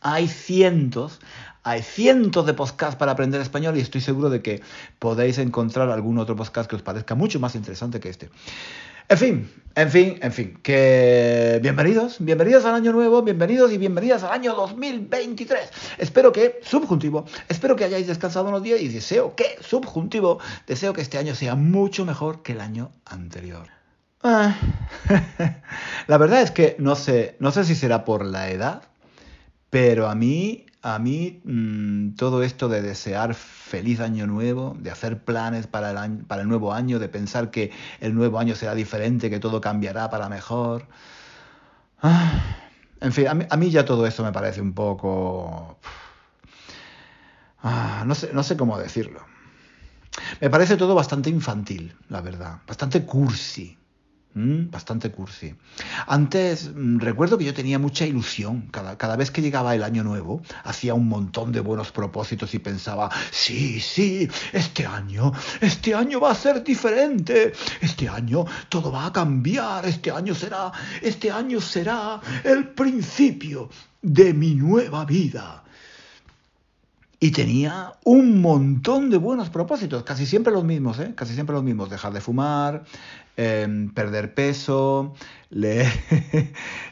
Hay 0.02 0.28
cientos, 0.28 1.20
hay 1.64 1.82
cientos 1.82 2.46
de 2.46 2.54
podcasts 2.54 2.96
para 2.96 3.12
aprender 3.12 3.42
español 3.42 3.76
y 3.76 3.82
estoy 3.82 4.02
seguro 4.02 4.30
de 4.30 4.42
que 4.42 4.62
podéis 5.00 5.38
encontrar 5.40 5.90
algún 5.90 6.18
otro 6.20 6.36
podcast 6.36 6.70
que 6.70 6.76
os 6.76 6.82
parezca 6.82 7.16
mucho 7.16 7.40
más 7.40 7.56
interesante 7.56 8.00
que 8.00 8.10
este. 8.10 8.30
En 9.12 9.18
fin, 9.18 9.52
en 9.74 9.90
fin, 9.90 10.20
en 10.22 10.32
fin, 10.32 10.60
que 10.62 11.58
bienvenidos, 11.64 12.18
bienvenidos 12.20 12.64
al 12.66 12.76
año 12.76 12.92
nuevo, 12.92 13.24
bienvenidos 13.24 13.72
y 13.72 13.80
bienvenidas 13.80 14.22
al 14.22 14.34
año 14.34 14.54
2023. 14.54 15.72
Espero 15.98 16.32
que, 16.32 16.60
subjuntivo, 16.62 17.26
espero 17.48 17.76
que 17.76 17.86
hayáis 17.86 18.06
descansado 18.06 18.50
unos 18.50 18.62
días 18.62 18.80
y 18.82 18.88
deseo 18.88 19.36
que, 19.36 19.58
subjuntivo, 19.62 20.38
deseo 20.68 20.94
que 20.94 21.02
este 21.02 21.18
año 21.18 21.34
sea 21.34 21.56
mucho 21.56 22.06
mejor 22.06 22.44
que 22.44 22.52
el 22.52 22.62
año 22.62 22.92
anterior. 23.04 23.66
Ah, 24.22 24.56
la 26.08 26.18
verdad 26.20 26.44
es 26.44 26.52
que 26.52 26.76
no 26.78 26.96
sé, 26.96 27.36
no 27.40 27.50
sé 27.50 27.64
si 27.64 27.74
será 27.74 28.06
por 28.06 28.24
la 28.24 28.52
edad, 28.52 28.84
pero 29.72 30.08
a 30.08 30.14
mí 30.14 30.68
a 30.82 31.00
mí 31.00 31.42
mm, 31.44 32.16
todo 32.16 32.44
esto 32.44 32.70
de 32.70 32.82
desear 32.82 33.34
feliz 33.34 34.00
año 34.00 34.28
nuevo, 34.28 34.76
de 34.80 34.92
hacer 34.92 35.24
planes 35.24 35.68
para 35.68 35.92
el, 35.92 36.26
para 36.26 36.42
el 36.44 36.48
nuevo 36.48 36.74
año, 36.74 37.00
de 37.00 37.10
pensar 37.10 37.52
que 37.52 37.72
el 38.00 38.16
nuevo 38.16 38.40
año 38.40 38.56
será 38.56 38.76
diferente, 38.76 39.30
que 39.30 39.40
todo 39.40 39.62
cambiará 39.62 40.10
para 40.10 40.30
mejor. 40.30 40.88
Ah, 42.02 42.42
en 43.02 43.12
fin, 43.12 43.28
a 43.28 43.58
mí, 43.58 43.72
ya 43.72 43.86
todo 43.86 44.06
esto 44.06 44.24
me 44.24 44.32
parece 44.32 44.62
un 44.62 44.74
poco... 44.74 45.80
Ah, 47.62 48.04
no, 48.06 48.16
sé, 48.16 48.32
no 48.34 48.44
sé 48.44 48.56
cómo 48.56 48.78
decirlo. 48.78 49.26
Me 50.40 50.50
parece 50.50 50.78
todo 50.78 50.96
bastante 50.96 51.30
infantil, 51.30 51.96
la 52.08 52.22
verdad, 52.22 52.60
bastante 52.66 53.04
cursi. 53.06 53.79
Mm, 54.36 54.70
bastante 54.70 55.10
cursi. 55.12 55.56
Antes 56.06 56.70
mm, 56.76 57.00
recuerdo 57.00 57.38
que 57.38 57.46
yo 57.46 57.54
tenía 57.54 57.80
mucha 57.80 58.06
ilusión. 58.06 58.68
Cada, 58.72 58.96
cada, 58.96 59.16
vez 59.16 59.32
que 59.32 59.42
llegaba 59.42 59.74
el 59.74 59.82
año 59.82 60.04
nuevo, 60.04 60.44
hacía 60.64 60.94
un 60.94 61.08
montón 61.08 61.52
de 61.52 61.62
buenos 61.62 61.92
propósitos 61.92 62.54
y 62.54 62.60
pensaba, 62.60 63.10
sí, 63.32 63.80
sí, 63.80 64.30
este 64.54 64.86
año, 64.86 65.32
este 65.62 65.96
año 65.96 66.20
va 66.20 66.32
a 66.32 66.36
ser 66.36 66.64
diferente. 66.64 67.54
Este 67.82 68.08
año 68.08 68.46
todo 68.70 68.92
va 68.92 69.08
a 69.08 69.14
cambiar. 69.14 69.88
Este 69.88 70.12
año 70.12 70.36
será, 70.36 70.72
este 71.02 71.32
año 71.32 71.60
será 71.60 72.22
el 72.44 72.68
principio 72.70 73.70
de 74.02 74.34
mi 74.36 74.54
nueva 74.54 75.06
vida. 75.06 75.64
Y 77.20 77.32
tenía 77.32 77.94
un 78.06 78.42
montón 78.42 79.10
de 79.10 79.18
buenos 79.18 79.50
propósitos, 79.50 80.04
casi 80.04 80.26
siempre 80.26 80.54
los 80.54 80.64
mismos, 80.64 81.00
¿eh? 81.00 81.14
casi 81.16 81.34
siempre 81.34 81.54
los 81.54 81.64
mismos. 81.64 81.90
Dejar 81.90 82.14
de 82.14 82.22
fumar, 82.22 82.86
em, 83.36 83.90
perder 83.94 84.34
peso, 84.34 85.14
leer, 85.50 85.92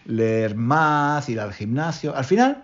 leer 0.05 0.55
más, 0.55 1.29
ir 1.29 1.39
al 1.39 1.53
gimnasio. 1.53 2.13
Al 2.15 2.25
final, 2.25 2.63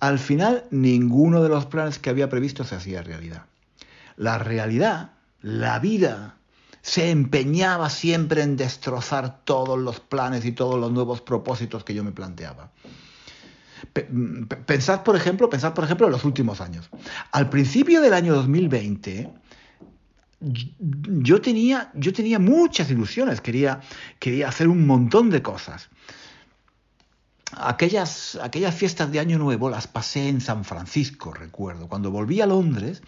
al 0.00 0.18
final, 0.18 0.64
ninguno 0.70 1.42
de 1.42 1.48
los 1.48 1.66
planes 1.66 2.00
que 2.00 2.10
había 2.10 2.28
previsto 2.28 2.64
se 2.64 2.74
hacía 2.74 3.02
realidad. 3.02 3.44
La 4.16 4.38
realidad, 4.38 5.12
la 5.40 5.78
vida, 5.78 6.34
se 6.82 7.10
empeñaba 7.10 7.90
siempre 7.90 8.42
en 8.42 8.56
destrozar 8.56 9.44
todos 9.44 9.78
los 9.78 10.00
planes 10.00 10.44
y 10.44 10.52
todos 10.52 10.78
los 10.80 10.90
nuevos 10.90 11.20
propósitos 11.20 11.84
que 11.84 11.94
yo 11.94 12.02
me 12.02 12.12
planteaba. 12.12 12.70
Mm, 14.10 14.44
pensad, 14.66 15.02
por 15.02 15.16
ejemplo, 15.16 15.48
pensad, 15.48 15.74
por 15.74 15.84
ejemplo, 15.84 16.06
en 16.06 16.12
los 16.12 16.24
últimos 16.24 16.60
años. 16.60 16.88
Al 17.32 17.48
principio 17.48 18.00
del 18.00 18.14
año 18.14 18.34
2020, 18.34 19.30
yo 20.40 21.40
tenía, 21.40 21.90
yo 21.94 22.12
tenía 22.12 22.38
muchas 22.38 22.90
ilusiones, 22.90 23.40
quería, 23.40 23.80
quería 24.18 24.48
hacer 24.48 24.68
un 24.68 24.86
montón 24.86 25.30
de 25.30 25.42
cosas. 25.42 25.88
Aquellas, 27.56 28.38
aquellas 28.42 28.74
fiestas 28.74 29.12
de 29.12 29.20
Año 29.20 29.38
Nuevo 29.38 29.70
las 29.70 29.86
pasé 29.86 30.28
en 30.28 30.40
San 30.40 30.64
Francisco, 30.64 31.32
recuerdo. 31.32 31.88
Cuando 31.88 32.10
volví 32.10 32.40
a 32.40 32.46
Londres, 32.46 33.02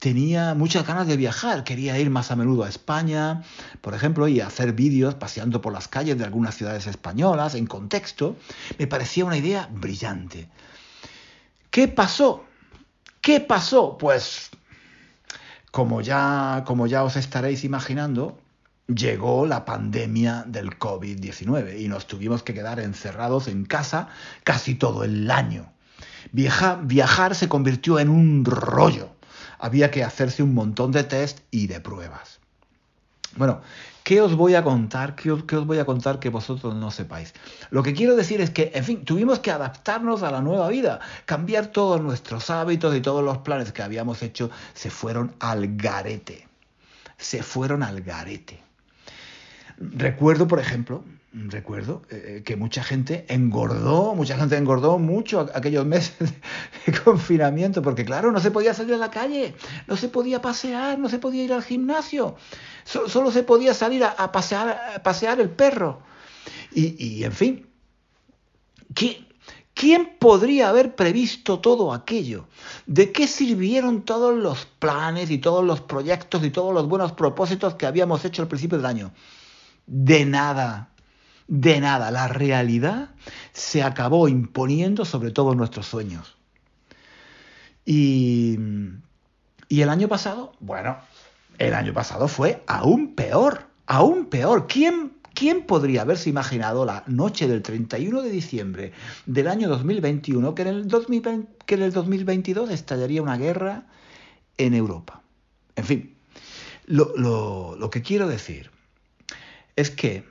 tenía 0.00 0.54
muchas 0.54 0.86
ganas 0.86 1.06
de 1.06 1.16
viajar, 1.18 1.62
quería 1.62 1.98
ir 1.98 2.08
más 2.08 2.30
a 2.30 2.36
menudo 2.36 2.64
a 2.64 2.68
España, 2.70 3.42
por 3.82 3.94
ejemplo, 3.94 4.26
y 4.28 4.40
hacer 4.40 4.72
vídeos 4.72 5.14
paseando 5.14 5.60
por 5.60 5.74
las 5.74 5.88
calles 5.88 6.16
de 6.16 6.24
algunas 6.24 6.56
ciudades 6.56 6.86
españolas 6.86 7.54
en 7.54 7.66
contexto, 7.66 8.36
me 8.78 8.86
parecía 8.86 9.26
una 9.26 9.36
idea 9.36 9.68
brillante. 9.70 10.48
¿Qué 11.70 11.86
pasó? 11.86 12.44
¿Qué 13.20 13.40
pasó? 13.40 13.98
Pues, 13.98 14.48
como 15.70 16.00
ya, 16.00 16.64
como 16.66 16.86
ya 16.86 17.04
os 17.04 17.16
estaréis 17.16 17.62
imaginando, 17.64 18.40
llegó 18.88 19.44
la 19.44 19.66
pandemia 19.66 20.44
del 20.46 20.78
COVID-19 20.78 21.78
y 21.78 21.88
nos 21.88 22.06
tuvimos 22.06 22.42
que 22.42 22.54
quedar 22.54 22.80
encerrados 22.80 23.48
en 23.48 23.66
casa 23.66 24.08
casi 24.44 24.76
todo 24.76 25.04
el 25.04 25.30
año. 25.30 25.70
viajar 26.32 27.34
se 27.34 27.50
convirtió 27.50 27.98
en 27.98 28.08
un 28.08 28.46
rollo 28.46 29.19
había 29.60 29.90
que 29.90 30.02
hacerse 30.02 30.42
un 30.42 30.54
montón 30.54 30.90
de 30.90 31.04
test 31.04 31.40
y 31.50 31.66
de 31.66 31.80
pruebas. 31.80 32.40
Bueno, 33.36 33.60
¿qué 34.02 34.20
os 34.20 34.34
voy 34.34 34.54
a 34.56 34.64
contar? 34.64 35.14
¿Qué 35.14 35.30
os, 35.30 35.44
voy 35.66 35.78
a 35.78 35.84
contar 35.84 36.18
que 36.18 36.30
vosotros 36.30 36.74
no 36.74 36.90
sepáis? 36.90 37.32
Lo 37.70 37.82
que 37.82 37.94
quiero 37.94 38.16
decir 38.16 38.40
es 38.40 38.50
que, 38.50 38.72
en 38.74 38.84
fin, 38.84 39.04
tuvimos 39.04 39.38
que 39.38 39.52
adaptarnos 39.52 40.22
a 40.24 40.32
la 40.32 40.40
nueva 40.40 40.68
vida, 40.68 40.98
cambiar 41.26 41.68
todos 41.68 42.00
nuestros 42.00 42.50
hábitos 42.50 42.96
y 42.96 43.00
todos 43.00 43.22
los 43.22 43.38
planes 43.38 43.72
que 43.72 43.82
habíamos 43.82 44.22
hecho 44.22 44.50
se 44.74 44.90
fueron 44.90 45.36
al 45.38 45.76
garete. 45.76 46.48
Se 47.18 47.42
fueron 47.42 47.82
al 47.82 48.00
garete. 48.00 48.60
Recuerdo, 49.76 50.48
por 50.48 50.58
ejemplo, 50.58 51.04
recuerdo 51.32 52.02
eh, 52.10 52.38
eh, 52.38 52.42
que 52.42 52.56
mucha 52.56 52.82
gente 52.82 53.24
engordó, 53.28 54.14
mucha 54.14 54.36
gente 54.36 54.56
engordó 54.56 54.98
mucho 54.98 55.48
aquellos 55.54 55.86
meses 55.86 56.16
de 56.86 56.98
confinamiento, 57.00 57.82
porque 57.82 58.04
claro, 58.04 58.32
no 58.32 58.40
se 58.40 58.50
podía 58.50 58.74
salir 58.74 58.94
a 58.94 58.98
la 58.98 59.10
calle, 59.10 59.54
no 59.86 59.96
se 59.96 60.08
podía 60.08 60.42
pasear, 60.42 60.98
no 60.98 61.08
se 61.08 61.18
podía 61.18 61.44
ir 61.44 61.52
al 61.52 61.62
gimnasio, 61.62 62.36
solo, 62.84 63.30
se 63.30 63.44
podía 63.44 63.74
salir 63.74 64.04
a, 64.04 64.32
pasear, 64.32 65.02
pasear 65.04 65.40
el 65.40 65.50
perro. 65.50 66.02
Y, 66.72 67.24
en 67.24 67.32
fin, 67.32 67.66
¿quién 68.94 70.16
podría 70.18 70.68
haber 70.68 70.94
previsto 70.94 71.58
todo 71.58 71.92
aquello? 71.92 72.46
¿De 72.86 73.10
qué 73.10 73.26
sirvieron 73.26 74.02
todos 74.02 74.36
los 74.36 74.66
planes 74.66 75.30
y 75.30 75.38
todos 75.38 75.64
los 75.64 75.80
proyectos 75.80 76.44
y 76.44 76.50
todos 76.50 76.72
los 76.72 76.88
buenos 76.88 77.12
propósitos 77.12 77.74
que 77.74 77.86
habíamos 77.86 78.24
hecho 78.24 78.42
al 78.42 78.48
principio 78.48 78.78
del 78.78 78.86
año? 78.86 79.12
De 79.86 80.24
nada 80.24 80.89
de 81.50 81.80
nada. 81.80 82.10
La 82.10 82.28
realidad 82.28 83.10
se 83.52 83.82
acabó 83.82 84.28
imponiendo 84.28 85.04
sobre 85.04 85.32
todos 85.32 85.56
nuestros 85.56 85.86
sueños. 85.86 86.38
Y, 87.84 88.56
y 89.68 89.82
el 89.82 89.88
año 89.90 90.08
pasado, 90.08 90.52
bueno, 90.60 90.96
el 91.58 91.74
año 91.74 91.92
pasado 91.92 92.28
fue 92.28 92.62
aún 92.66 93.14
peor, 93.16 93.66
aún 93.86 94.26
peor. 94.26 94.68
¿Quién, 94.68 95.14
¿Quién 95.34 95.66
podría 95.66 96.02
haberse 96.02 96.30
imaginado 96.30 96.84
la 96.84 97.02
noche 97.08 97.48
del 97.48 97.62
31 97.62 98.22
de 98.22 98.30
diciembre 98.30 98.92
del 99.26 99.48
año 99.48 99.68
2021 99.68 100.54
que 100.54 100.62
en 100.62 100.68
el, 100.68 100.88
que 101.66 101.74
en 101.74 101.82
el 101.82 101.92
2022 101.92 102.70
estallaría 102.70 103.22
una 103.22 103.36
guerra 103.36 103.86
en 104.56 104.74
Europa? 104.74 105.20
En 105.74 105.84
fin, 105.84 106.14
lo, 106.86 107.74
lo 107.76 107.90
que 107.90 108.02
quiero 108.02 108.28
decir 108.28 108.70
es 109.74 109.90
que 109.90 110.29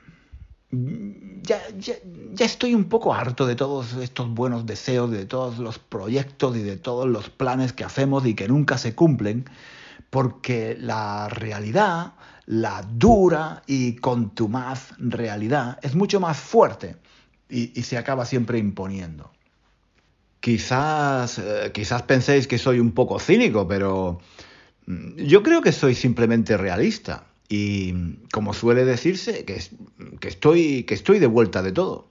ya, 0.72 1.60
ya, 1.78 1.94
ya, 2.32 2.46
estoy 2.46 2.74
un 2.74 2.84
poco 2.84 3.12
harto 3.12 3.46
de 3.46 3.56
todos 3.56 3.94
estos 3.94 4.30
buenos 4.30 4.66
deseos, 4.66 5.10
de 5.10 5.26
todos 5.26 5.58
los 5.58 5.78
proyectos 5.80 6.56
y 6.56 6.62
de 6.62 6.76
todos 6.76 7.08
los 7.08 7.28
planes 7.28 7.72
que 7.72 7.82
hacemos 7.82 8.24
y 8.24 8.34
que 8.34 8.46
nunca 8.46 8.78
se 8.78 8.94
cumplen, 8.94 9.46
porque 10.10 10.76
la 10.78 11.28
realidad, 11.28 12.14
la 12.46 12.82
dura 12.82 13.62
y 13.66 13.96
contumaz 13.96 14.92
realidad, 14.98 15.78
es 15.82 15.96
mucho 15.96 16.20
más 16.20 16.38
fuerte 16.38 16.96
y, 17.48 17.82
se 17.82 17.98
acaba 17.98 18.24
siempre 18.24 18.58
imponiendo. 18.58 19.32
Quizás, 20.38 21.38
eh, 21.38 21.70
quizás 21.74 22.02
penséis 22.02 22.46
que 22.46 22.58
soy 22.58 22.78
un 22.78 22.92
poco 22.92 23.18
cínico, 23.18 23.66
pero 23.66 24.20
mm, 24.86 25.16
yo 25.16 25.42
creo 25.42 25.60
que 25.60 25.72
soy 25.72 25.94
simplemente 25.94 26.56
realista. 26.56 27.26
Y 27.52 27.92
como 28.30 28.54
suele 28.54 28.84
decirse, 28.84 29.44
que, 29.44 29.60
estoy, 30.28 30.84
que 30.84 30.94
estoy 30.94 31.18
de 31.18 31.26
vuelta 31.26 31.62
de 31.62 31.72
todo. 31.72 32.08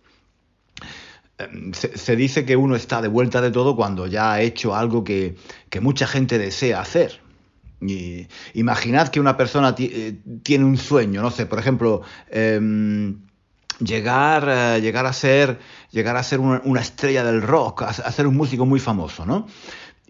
Em, 1.38 1.72
se, 1.74 2.15
dice 2.17 2.43
que 2.43 2.58
uno 2.58 2.75
está 2.75 3.01
de 3.01 3.08
vuelta 3.08 3.39
de 3.39 3.50
todo 3.50 3.77
cuando 3.77 4.05
ya 4.05 4.34
ha 4.34 4.41
hecho 4.41 4.75
algo 4.75 5.05
que, 5.05 5.38
mucha 5.79 6.08
gente 6.08 6.38
desea 6.38 6.81
hacer. 6.81 7.22
Y 7.79 8.27
imaginad 8.53 9.08
que 9.08 9.22
una 9.22 9.38
persona 9.38 9.74
eh, 9.79 10.19
tiene 10.43 10.65
un 10.65 10.75
sueño, 10.75 11.22
no 11.22 11.31
sé, 11.31 11.46
por 11.46 11.58
ejemplo, 11.58 12.01
em, 12.29 13.22
llegar, 13.79 14.46
eh, 14.50 14.81
llegar 14.81 15.05
a 15.05 15.13
ser, 15.13 15.58
llegar 15.89 16.17
a 16.17 16.24
ser 16.24 16.41
una, 16.41 16.62
una, 16.65 16.81
estrella 16.81 17.24
del 17.24 17.41
rock, 17.41 17.84
a, 17.84 18.12
ser 18.12 18.27
un 18.27 18.36
músico 18.36 18.65
muy 18.65 18.81
famoso, 18.81 19.25
¿no? 19.25 19.48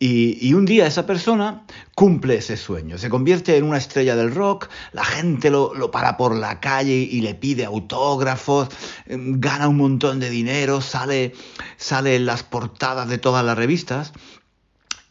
Y, 0.01 0.53
un 0.53 0.65
día 0.65 0.88
esa 0.88 1.06
persona 1.06 1.65
cumple 1.94 2.38
ese 2.38 2.56
sueño, 2.56 2.98
se 2.98 3.10
convierte 3.10 3.58
en 3.58 3.65
una 3.65 3.77
estrella 3.77 4.15
del 4.15 4.34
rock, 4.34 4.70
la 4.94 5.03
gente 5.03 5.50
lo, 5.50 5.91
para 5.91 6.15
por 6.15 6.34
la 6.34 6.62
calle 6.62 6.94
y 6.96 7.20
le 7.20 7.36
pide 7.36 7.65
autógrafos, 7.65 8.70
em, 9.08 9.41
gana 9.41 9.68
un 9.68 9.75
montón 9.75 10.22
de 10.22 10.29
dinero, 10.29 10.79
sale, 10.79 11.34
sale 11.75 12.15
en 12.15 12.25
las 12.25 12.44
portadas 12.44 13.10
de 13.10 13.18
todas 13.18 13.44
las 13.44 13.58
revistas. 13.58 14.13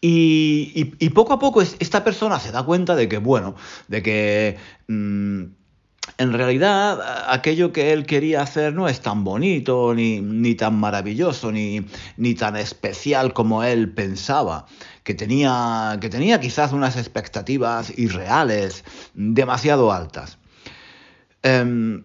Y, 0.01 0.85
poco 1.11 1.35
a 1.35 1.39
poco 1.39 1.61
esta 1.61 2.03
persona 2.05 2.39
se 2.41 2.53
da 2.53 2.63
cuenta 2.63 2.95
de 2.97 3.09
que, 3.09 3.19
bueno, 3.19 3.57
de 3.89 4.03
que 4.03 4.57
mm, 4.87 5.58
en 6.17 6.33
realidad 6.33 7.31
aquello 7.31 7.73
que 7.73 7.93
él 7.93 8.07
quería 8.07 8.43
hacer 8.43 8.73
no 8.73 8.89
es 8.89 9.01
tan 9.01 9.25
bonito, 9.25 9.95
ni, 9.95 10.55
tan 10.55 10.79
maravilloso, 10.79 11.53
ni, 11.53 12.35
tan 12.35 12.57
especial 12.57 13.33
como 13.33 13.63
él 13.63 13.93
pensaba, 13.93 14.67
que 15.05 15.15
tenía, 15.15 15.99
que 16.01 16.09
tenía 16.09 16.41
quizás 16.41 16.73
unas 16.73 16.97
expectativas 16.97 17.97
irreales, 17.99 18.85
demasiado 19.15 19.93
altas. 19.93 20.39
Em, 21.43 22.05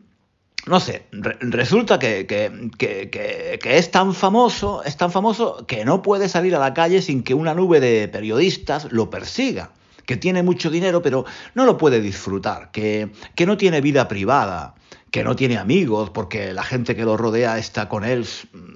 no 0.66 0.80
sé, 0.80 1.08
resulta 1.12 2.00
que, 2.00 2.26
que, 2.28 3.60
es 3.64 3.92
tan 3.92 4.14
famoso, 4.14 4.84
es 4.84 4.96
tan 4.98 5.12
famoso 5.12 5.66
que 5.68 5.86
no 5.86 6.02
puede 6.02 6.30
salir 6.30 6.56
a 6.56 6.60
la 6.60 6.74
calle 6.74 7.02
sin 7.02 7.24
que 7.24 7.34
una 7.34 7.54
nube 7.54 7.80
de 7.80 8.08
periodistas 8.08 8.92
lo 8.92 9.10
persiga 9.10 9.72
que 10.06 10.18
tiene 10.18 10.44
mucho 10.44 10.70
dinero 10.70 11.02
pero 11.02 11.26
no 11.56 11.66
lo 11.66 11.78
puede 11.78 12.02
disfrutar, 12.02 12.72
que, 12.72 13.12
que 13.36 13.46
no 13.46 13.58
tiene 13.58 13.82
vida 13.82 14.08
privada, 14.08 14.76
que 15.12 15.24
no 15.24 15.36
tiene 15.36 15.58
amigos 15.58 16.10
porque 16.10 16.54
la 16.54 16.64
gente 16.64 16.96
que 16.96 17.06
lo 17.06 17.18
rodea 17.18 17.58
está 17.58 17.88
con 17.88 18.04
él 18.04 18.26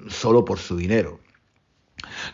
solo 0.08 0.44
por 0.44 0.58
su 0.58 0.76
dinero. 0.76 1.20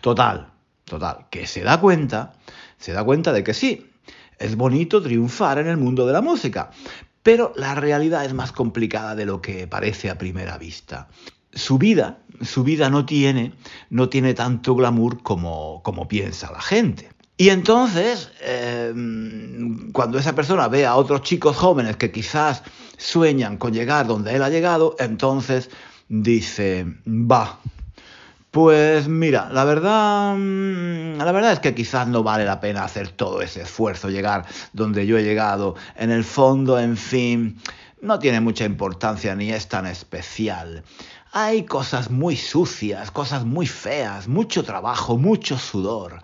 Total, 0.00 0.52
total, 0.84 1.26
que 1.30 1.46
se 1.46 1.62
da 1.62 1.80
cuenta, 1.80 2.34
se 2.76 2.92
da 2.92 3.02
cuenta 3.02 3.32
de 3.32 3.42
que 3.42 3.54
sí, 3.54 3.90
es 4.38 4.56
bonito 4.56 5.02
triunfar 5.02 5.58
en 5.58 5.68
el 5.68 5.76
mundo 5.76 6.06
de 6.06 6.12
la 6.12 6.20
música, 6.20 6.70
pero 7.22 7.52
la 7.56 7.74
realidad 7.74 8.24
es 8.24 8.34
más 8.34 8.52
complicada 8.52 9.14
de 9.14 9.24
lo 9.24 9.40
que 9.40 9.66
parece 9.66 10.10
a 10.10 10.18
primera 10.18 10.58
vista. 10.58 11.08
Su 11.52 11.78
vida, 11.78 12.18
su 12.42 12.64
vida 12.64 12.90
no 12.90 13.06
tiene, 13.06 13.54
no 13.88 14.08
tiene 14.08 14.34
tanto 14.34 14.74
glamour 14.74 15.22
como, 15.22 15.82
como 15.82 16.08
piensa 16.08 16.52
la 16.52 16.60
gente. 16.60 17.13
Y 17.36 17.48
entonces, 17.48 18.30
em, 18.42 19.90
cuando 19.92 20.18
esa 20.18 20.34
persona 20.34 20.68
ve 20.68 20.86
a 20.86 20.94
otros 20.94 21.22
chicos 21.22 21.56
jóvenes 21.56 21.96
que 21.96 22.12
quizás 22.12 22.62
sueñan 22.96 23.56
con 23.56 23.72
llegar 23.72 24.06
donde 24.06 24.34
él 24.36 24.42
ha 24.42 24.50
llegado, 24.50 24.94
entonces 25.00 25.68
dice, 26.08 26.86
va, 27.06 27.58
Pues 28.52 29.08
mira, 29.08 29.48
la 29.50 29.64
verdad, 29.64 30.36
mm, 30.36 31.18
la 31.18 31.32
verdad 31.32 31.52
es 31.54 31.58
que 31.58 31.74
quizás 31.74 32.06
no 32.06 32.22
vale 32.22 32.44
la 32.44 32.60
pena 32.60 32.84
hacer 32.84 33.08
todo 33.08 33.42
ese 33.42 33.62
esfuerzo, 33.62 34.10
llegar 34.10 34.46
donde 34.72 35.06
yo 35.06 35.18
he 35.18 35.24
llegado. 35.24 35.74
En 35.96 36.12
el 36.12 36.22
fondo, 36.22 36.78
en 36.78 36.96
fin, 36.96 37.58
no 38.00 38.20
tiene 38.20 38.40
mucha 38.40 38.64
importancia 38.64 39.34
ni 39.34 39.50
es 39.50 39.66
tan 39.68 39.86
especial. 39.86 40.84
Hay 41.32 41.64
cosas 41.64 42.10
muy 42.12 42.36
sucias, 42.36 43.10
cosas 43.10 43.44
muy 43.44 43.66
feas, 43.66 44.28
mucho 44.28 44.62
trabajo, 44.62 45.18
mucho 45.18 45.58
sudor. 45.58 46.22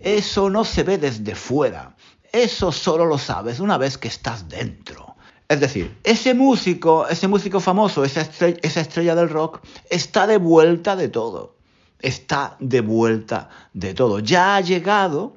Eso 0.00 0.50
no 0.50 0.64
se 0.64 0.82
ve 0.82 0.98
desde 0.98 1.34
fuera. 1.34 1.94
Eso 2.32 2.72
solo 2.72 3.06
lo 3.06 3.18
sabes 3.18 3.60
una 3.60 3.78
vez 3.78 3.98
que 3.98 4.08
estás 4.08 4.48
dentro. 4.48 5.16
Es 5.48 5.60
decir, 5.60 5.96
ese 6.04 6.34
músico, 6.34 7.08
ese 7.08 7.26
músico 7.26 7.58
famoso, 7.58 8.04
esa 8.04 8.20
estrella, 8.20 8.58
esa 8.62 8.82
estrella 8.82 9.14
del 9.14 9.30
rock, 9.30 9.60
está 9.88 10.26
de 10.26 10.36
vuelta 10.36 10.94
de 10.94 11.08
todo. 11.08 11.56
Está 12.00 12.56
de 12.60 12.82
vuelta 12.82 13.48
de 13.72 13.94
todo. 13.94 14.18
Ya 14.20 14.56
ha 14.56 14.60
llegado, 14.60 15.36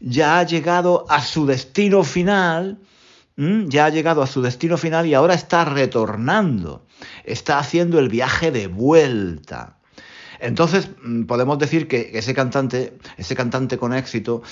ya 0.00 0.38
ha 0.38 0.44
llegado 0.44 1.04
a 1.10 1.22
su 1.22 1.46
destino 1.46 2.04
final, 2.04 2.80
ya 3.36 3.86
ha 3.86 3.88
llegado 3.90 4.22
a 4.22 4.26
su 4.26 4.42
destino 4.42 4.76
final 4.76 5.06
y 5.06 5.14
ahora 5.14 5.34
está 5.34 5.64
retornando. 5.64 6.86
Está 7.24 7.58
haciendo 7.58 7.98
el 7.98 8.08
viaje 8.08 8.50
de 8.50 8.66
vuelta. 8.66 9.79
Entonces 10.40 10.90
mm, 11.02 11.24
podemos 11.24 11.58
decir 11.58 11.88
que 11.88 12.10
ese 12.14 12.34
cantante, 12.34 12.94
ese 13.16 13.34
cantante 13.34 13.78
con 13.78 13.94
éxito, 13.94 14.42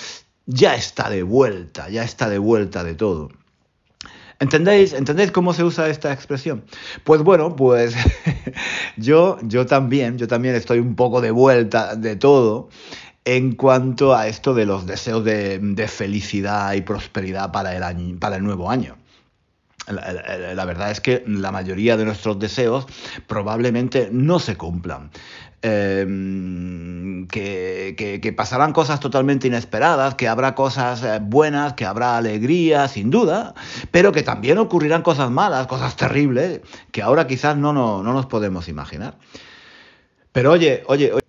ya 0.47 0.75
está 0.75 1.11
de 1.11 1.23
vuelta, 1.23 1.89
ya 1.89 2.03
está 2.03 2.29
de 2.29 2.39
vuelta 2.39 2.85
de 2.85 2.95
todo. 2.95 3.31
¿Entendéis? 4.41 4.93
¿Entendéis 4.93 5.33
cómo 5.33 5.53
se 5.53 5.65
usa 5.65 5.89
esta 5.89 6.13
expresión? 6.13 6.65
Pues 7.03 7.23
bueno, 7.23 7.57
pues 7.57 7.97
yo, 8.97 9.39
yo 9.43 9.67
también, 9.67 10.17
yo 10.17 10.29
también 10.29 10.55
estoy 10.55 10.79
un 10.79 10.95
poco 10.95 11.21
de 11.21 11.33
vuelta 11.33 11.97
de 11.97 12.15
todo 12.15 12.69
en 13.25 13.57
cuanto 13.57 14.15
a 14.15 14.29
esto 14.29 14.55
de 14.55 14.65
los 14.65 14.87
deseos 14.87 15.25
de, 15.25 15.87
felicidad 15.89 16.73
y 16.75 16.83
prosperidad 16.83 17.51
para 17.51 17.77
el, 17.77 17.83
año, 17.83 18.17
para 18.19 18.37
el 18.37 18.45
nuevo 18.45 18.71
año. 18.71 18.97
la, 19.89 20.65
verdad 20.65 20.93
es 20.93 21.01
que 21.01 21.25
la 21.27 21.51
mayoría 21.51 21.97
de 21.97 22.05
nuestros 22.05 22.39
deseos 22.39 22.87
probablemente 23.27 24.09
no 24.13 24.39
se 24.39 24.57
cumplan. 24.57 25.11
Em, 25.61 27.27
que, 27.27 28.35
pasarán 28.37 28.73
cosas 28.73 29.01
totalmente 29.01 29.49
inesperadas, 29.49 30.15
que 30.15 30.29
habrá 30.29 30.55
cosas 30.55 31.03
eh, 31.03 31.19
buenas, 31.21 31.73
que 31.73 31.85
habrá 31.85 32.17
alegría, 32.17 32.87
sin 32.87 33.11
duda, 33.11 33.55
pero 33.91 34.13
que 34.13 34.23
también 34.23 34.59
ocurrirán 34.59 35.03
cosas 35.03 35.31
malas, 35.31 35.67
cosas 35.67 35.97
terribles, 35.97 36.61
que 36.93 37.03
ahora 37.03 37.27
quizás 37.27 37.57
no, 37.57 37.73
no, 37.73 38.05
no 38.05 38.13
nos 38.13 38.27
podemos 38.27 38.69
imaginar. 38.69 39.17
Pero 40.33 40.53
oye, 40.53 40.85
oye, 40.87 41.13
oye, 41.13 41.25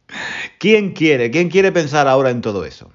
¿quién 0.59 0.91
quiere? 0.93 1.31
¿Quién 1.31 1.49
quiere 1.49 1.71
pensar 1.71 2.07
ahora 2.07 2.29
en 2.29 2.41
todo 2.41 2.65
eso? 2.65 2.91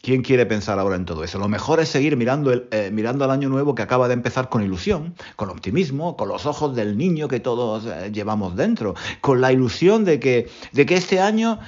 ¿Quién 0.00 0.22
quiere 0.22 0.46
pensar 0.46 0.78
ahora 0.78 0.96
en 0.96 1.04
todo 1.04 1.24
eso? 1.24 1.38
Lo 1.38 1.48
mejor 1.48 1.80
es 1.80 1.88
seguir 1.88 2.16
mirando, 2.16 2.52
el, 2.52 2.68
eh, 2.70 2.90
mirando 2.92 3.24
al 3.24 3.30
año 3.32 3.48
nuevo 3.48 3.74
que 3.74 3.82
acaba 3.82 4.06
de 4.06 4.14
empezar 4.14 4.48
con 4.48 4.62
ilusión, 4.62 5.14
con 5.34 5.50
optimismo, 5.50 6.16
con 6.16 6.28
los 6.28 6.46
ojos 6.46 6.76
del 6.76 6.96
niño 6.96 7.26
que 7.26 7.40
todos 7.40 7.84
eh, 7.86 8.10
llevamos 8.12 8.54
dentro, 8.54 8.94
con 9.20 9.40
la 9.40 9.52
ilusión 9.52 10.04
de 10.04 10.20
que, 10.20 10.48
de 10.72 10.86
que 10.86 10.94
este 10.94 11.20
año, 11.20 11.58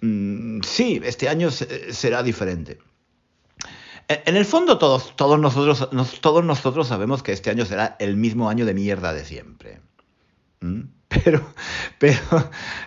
mm, 0.00 0.60
sí, 0.60 1.00
este 1.02 1.28
año 1.28 1.50
será 1.50 2.22
diferente. 2.22 2.78
En 4.08 4.36
el 4.36 4.46
fondo 4.46 4.78
todos, 4.78 5.14
todos, 5.16 5.38
nosotros, 5.38 5.88
todos 6.20 6.44
nosotros 6.44 6.88
sabemos 6.88 7.22
que 7.22 7.32
este 7.32 7.50
año 7.50 7.66
será 7.66 7.94
el 7.98 8.16
mismo 8.16 8.48
año 8.48 8.64
de 8.64 8.72
mierda 8.72 9.12
de 9.12 9.24
siempre. 9.24 9.80
¿Mm? 10.60 10.97
Pero, 11.08 11.40
pero, 11.98 12.20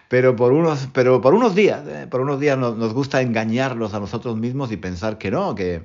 pero, 0.08 0.36
por 0.36 0.54
unos, 0.54 0.88
pero 0.94 1.22
por 1.22 1.34
unos 1.34 1.56
días, 1.56 1.88
¿eh? 1.88 2.08
por 2.10 2.22
unos 2.22 2.40
días 2.40 2.58
nos, 2.58 2.78
nos, 2.78 2.94
gusta 2.94 3.22
engañarnos 3.22 3.94
a 3.96 4.00
nosotros 4.00 4.38
mismos 4.38 4.72
y 4.72 4.78
pensar 4.78 5.18
que 5.18 5.32
no, 5.32 5.56
que, 5.56 5.84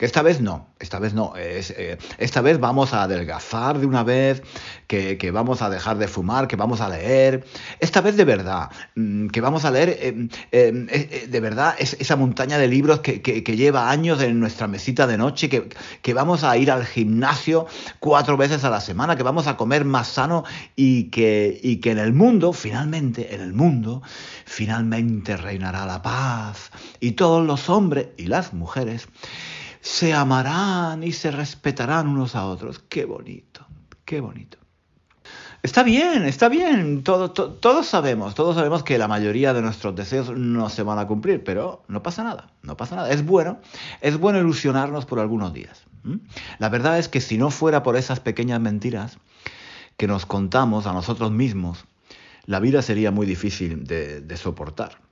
que 0.00 0.06
esta 0.06 0.22
vez 0.22 0.40
no, 0.40 0.66
esta 0.78 0.98
vez 0.98 1.12
no. 1.12 1.34
Eh, 1.36 1.98
esta 2.16 2.40
vez 2.40 2.58
vamos 2.58 2.94
a 2.94 3.02
adelgazar 3.02 3.78
de 3.78 3.84
una 3.84 4.02
vez, 4.02 4.42
que, 4.86 5.30
vamos 5.30 5.60
a 5.60 5.68
dejar 5.68 5.98
de 5.98 6.08
fumar, 6.08 6.48
que 6.48 6.56
vamos 6.56 6.80
a 6.80 6.88
leer. 6.88 7.44
Esta 7.80 8.00
vez 8.00 8.16
de 8.16 8.24
verdad, 8.24 8.70
mm, 8.96 9.26
que 9.26 9.42
vamos 9.42 9.66
a 9.66 9.70
leer 9.70 9.90
eh, 10.00 10.28
eh, 10.52 11.26
de 11.28 11.40
verdad 11.40 11.74
es, 11.78 11.98
esa 12.00 12.16
montaña 12.16 12.56
de 12.56 12.66
libros 12.66 13.00
que, 13.00 13.20
lleva 13.54 13.90
años 13.90 14.22
en 14.22 14.40
nuestra 14.40 14.68
mesita 14.68 15.06
de 15.06 15.18
noche, 15.18 15.50
que, 15.50 15.68
que 16.00 16.14
vamos 16.14 16.44
a 16.44 16.56
ir 16.56 16.70
al 16.70 16.86
gimnasio 16.86 17.66
cuatro 17.98 18.38
veces 18.38 18.64
a 18.64 18.70
la 18.70 18.80
semana, 18.80 19.16
que 19.16 19.22
vamos 19.22 19.48
a 19.48 19.58
comer 19.58 19.84
más 19.84 20.08
sano 20.08 20.44
y 20.76 21.10
que, 21.10 21.60
y 21.62 21.76
que 21.76 21.90
en 21.90 21.98
el 21.98 22.14
mundo, 22.14 22.54
finalmente, 22.54 23.34
en 23.34 23.42
el 23.42 23.52
mundo, 23.52 24.00
finalmente 24.46 25.36
reinará 25.36 25.84
la 25.84 26.00
paz 26.00 26.70
y 27.00 27.12
todos 27.12 27.46
los 27.46 27.68
hombres 27.68 28.06
y 28.16 28.28
las 28.28 28.54
mujeres 28.54 29.06
se 29.80 30.12
amarán 30.12 31.02
y 31.02 31.12
se 31.12 31.30
respetarán 31.30 32.08
unos 32.08 32.34
a 32.34 32.46
otros. 32.46 32.78
Qué 32.88 33.04
bonito, 33.04 33.66
qué 34.04 34.20
bonito. 34.20 34.58
Está 35.62 35.82
bien, 35.82 36.24
está 36.24 36.48
bien. 36.48 37.02
todos 37.02 37.86
sabemos, 37.86 38.34
todos 38.34 38.56
sabemos 38.56 38.82
que 38.82 38.96
la 38.96 39.08
mayoría 39.08 39.52
de 39.52 39.60
nuestros 39.60 39.94
deseos 39.94 40.30
no 40.30 40.70
se 40.70 40.82
van 40.82 40.98
a 40.98 41.06
cumplir, 41.06 41.44
pero 41.44 41.82
no 41.86 42.02
pasa 42.02 42.24
nada, 42.24 42.50
no 42.62 42.78
pasa 42.78 42.96
nada. 42.96 43.10
Es 43.10 43.24
bueno, 43.24 43.60
es 44.00 44.18
bueno 44.18 44.38
ilusionarnos 44.38 45.04
por 45.04 45.18
algunos 45.18 45.52
días. 45.52 45.84
La 46.58 46.70
verdad 46.70 46.98
es 46.98 47.08
que 47.08 47.20
si 47.20 47.36
no 47.36 47.50
fuera 47.50 47.82
por 47.82 47.96
esas 47.96 48.20
pequeñas 48.20 48.58
mentiras 48.58 49.18
que 49.98 50.06
nos 50.06 50.24
contamos 50.24 50.86
a 50.86 50.94
nosotros 50.94 51.30
mismos, 51.30 51.84
la 52.46 52.58
vida 52.58 52.80
sería 52.80 53.10
muy 53.10 53.26
difícil 53.26 53.84
de 53.84 54.36
soportar. 54.38 55.09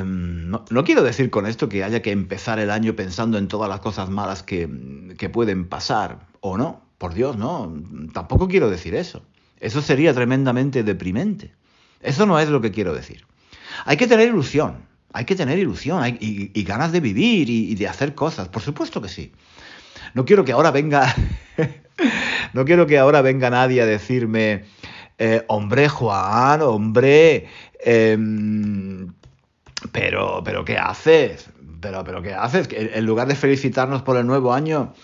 Em, 0.00 0.50
no, 0.50 0.84
quiero 0.84 1.02
decir 1.02 1.30
con 1.30 1.46
esto 1.46 1.68
que 1.68 1.84
haya 1.84 2.02
que 2.02 2.10
empezar 2.10 2.58
el 2.58 2.70
año 2.70 2.94
pensando 2.94 3.38
en 3.38 3.48
todas 3.48 3.68
las 3.68 3.80
cosas 3.80 4.08
malas 4.08 4.42
que, 4.42 4.68
pueden 5.32 5.68
pasar, 5.68 6.20
o 6.40 6.56
no, 6.56 6.82
por 6.98 7.14
Dios, 7.14 7.36
no, 7.36 7.72
tampoco 8.12 8.48
quiero 8.48 8.70
decir 8.70 8.94
eso. 8.94 9.22
Eso 9.60 9.82
sería 9.82 10.14
tremendamente 10.14 10.82
deprimente. 10.82 11.52
Eso 12.00 12.26
no 12.26 12.38
es 12.38 12.48
lo 12.48 12.60
que 12.60 12.70
quiero 12.70 12.94
decir. 12.94 13.26
Hay 13.84 13.96
que 13.96 14.06
tener 14.06 14.28
ilusión, 14.28 14.86
hay 15.12 15.24
que 15.24 15.34
tener 15.34 15.58
ilusión 15.58 16.18
y, 16.20 16.62
ganas 16.64 16.92
de 16.92 17.00
vivir 17.00 17.50
y, 17.50 17.74
de 17.74 17.88
hacer 17.88 18.14
cosas, 18.14 18.48
por 18.48 18.62
supuesto 18.62 19.02
que 19.02 19.08
sí. 19.08 19.32
No 20.14 20.24
quiero 20.24 20.44
que 20.44 20.52
ahora 20.52 20.70
venga, 20.70 21.14
no 22.52 22.64
quiero 22.64 22.86
que 22.86 22.98
ahora 22.98 23.20
venga 23.20 23.50
nadie 23.50 23.82
a 23.82 23.86
decirme, 23.86 24.64
eh, 25.18 25.44
hombre 25.48 25.88
Juan, 25.88 26.62
hombre, 26.62 27.48
em, 27.80 29.12
pero, 29.92 30.42
pero 30.44 30.64
¿qué 30.64 30.78
haces? 30.78 31.50
Pero, 31.80 32.04
pero 32.04 32.22
¿qué 32.22 32.34
haces? 32.34 32.68
En 32.70 33.06
lugar 33.06 33.28
de 33.28 33.34
felicitarnos 33.34 34.02
por 34.02 34.16
el 34.16 34.26
nuevo 34.26 34.52
año, 34.52 34.94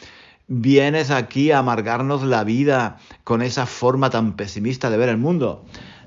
vienes 0.46 1.10
aquí 1.10 1.50
a 1.50 1.58
amargarnos 1.58 2.22
la 2.22 2.44
vida 2.44 2.98
con 3.22 3.42
esa 3.42 3.66
forma 3.66 4.10
tan 4.10 4.36
pesimista 4.36 4.90
de 4.90 4.96
ver 4.96 5.08
el 5.08 5.18
mundo. 5.18 5.64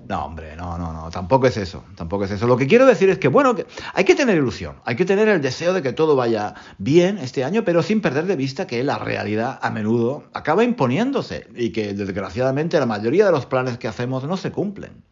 No, 0.07 0.23
hombre, 0.23 0.55
no, 0.55 0.77
no, 0.77 0.93
no, 0.93 1.09
tampoco 1.09 1.47
es 1.47 1.57
eso, 1.57 1.83
tampoco 1.95 2.23
es 2.23 2.31
eso. 2.31 2.47
Lo 2.47 2.55
que 2.55 2.65
quiero 2.65 2.85
decir 2.85 3.09
es 3.09 3.17
que, 3.17 3.27
bueno, 3.27 3.55
hay 3.93 4.05
que 4.05 4.15
tener 4.15 4.37
ilusión, 4.37 4.77
hay 4.85 4.95
que 4.95 5.03
tener 5.03 5.27
el 5.27 5.41
deseo 5.41 5.73
de 5.73 5.81
que 5.81 5.91
todo 5.91 6.15
vaya 6.15 6.53
bien 6.77 7.17
este 7.17 7.43
año, 7.43 7.65
pero 7.65 7.83
sin 7.83 7.99
perder 7.99 8.25
de 8.25 8.37
vista 8.37 8.67
que 8.67 8.81
la 8.85 8.97
realidad 8.99 9.59
a 9.61 9.69
menudo 9.69 10.23
acaba 10.33 10.63
imponiéndose 10.63 11.47
y 11.55 11.71
que 11.71 11.93
desgraciadamente 11.93 12.79
la 12.79 12.85
mayoría 12.85 13.25
de 13.25 13.33
los 13.33 13.45
planes 13.47 13.77
que 13.77 13.89
hacemos 13.89 14.23
no 14.23 14.37
se 14.37 14.51
cumplen. 14.51 15.03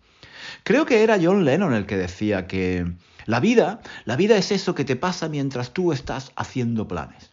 Creo 0.64 0.86
que 0.86 1.04
era 1.04 1.20
John 1.22 1.44
Lennon 1.44 1.74
el 1.74 1.86
que 1.86 1.98
decía 1.98 2.48
que 2.48 2.86
la 3.26 3.40
vida, 3.40 3.82
la 4.06 4.16
vida 4.16 4.38
es 4.38 4.52
eso 4.52 4.76
que 4.76 4.86
te 4.86 4.96
pasa 4.96 5.30
mientras 5.30 5.72
tú 5.72 5.92
estás 5.92 6.32
haciendo 6.36 6.88
planes. 6.88 7.32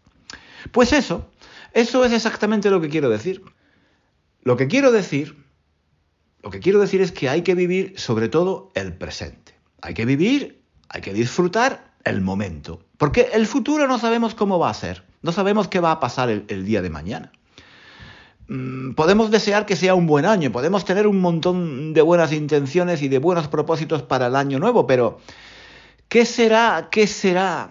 Pues 0.71 0.93
eso, 0.93 1.29
eso 1.73 2.05
es 2.05 2.13
exactamente 2.13 2.71
lo 2.71 2.81
que 2.81 2.89
quiero 2.89 3.11
decir. 3.11 3.43
Lo 4.43 4.57
que 4.57 4.69
quiero 4.69 4.93
decir, 4.93 5.37
lo 6.43 6.51
que 6.51 6.61
quiero 6.61 6.81
decir 6.81 7.01
es 7.01 7.13
que 7.13 7.29
hay 7.29 7.43
que 7.43 7.55
vivir 7.55 7.95
sobre 7.99 8.29
todo 8.29 8.73
el 8.75 8.93
presente. 8.93 9.55
Hay 9.81 9.95
que 9.95 10.05
vivir, 10.05 10.63
hay 10.89 11.01
que 11.01 11.13
disfrutar 11.13 11.93
el 12.05 12.21
momento. 12.21 12.81
Porque 12.99 13.31
el 13.33 13.47
futuro 13.47 13.87
no 13.87 13.99
sabemos 13.99 14.35
cómo 14.35 14.59
va 14.59 14.71
a 14.71 14.75
ser. 14.75 15.05
No 15.23 15.33
sabemos 15.33 15.69
qué 15.69 15.81
va 15.81 15.93
a 15.93 16.01
pasar 16.01 16.31
el, 16.31 16.65
día 16.65 16.83
de 16.83 16.91
mañana. 16.91 17.33
Mm, 18.49 18.93
podemos 18.95 19.31
desear 19.31 19.67
que 19.67 19.77
sea 19.77 19.95
un 19.95 20.07
buen 20.07 20.27
año, 20.27 20.51
podemos 20.51 20.85
tener 20.85 21.07
un 21.07 21.21
montón 21.21 21.95
de 21.95 22.03
buenas 22.03 22.33
intenciones 22.33 23.03
y 23.03 23.09
de 23.09 23.19
buenos 23.19 23.47
propósitos 23.47 24.03
para 24.03 24.27
el 24.27 24.37
año 24.37 24.59
nuevo, 24.59 24.87
pero 24.87 25.21
¿Qué 26.13 26.27
será? 26.27 26.89
¿Qué 26.91 27.07
será? 27.07 27.71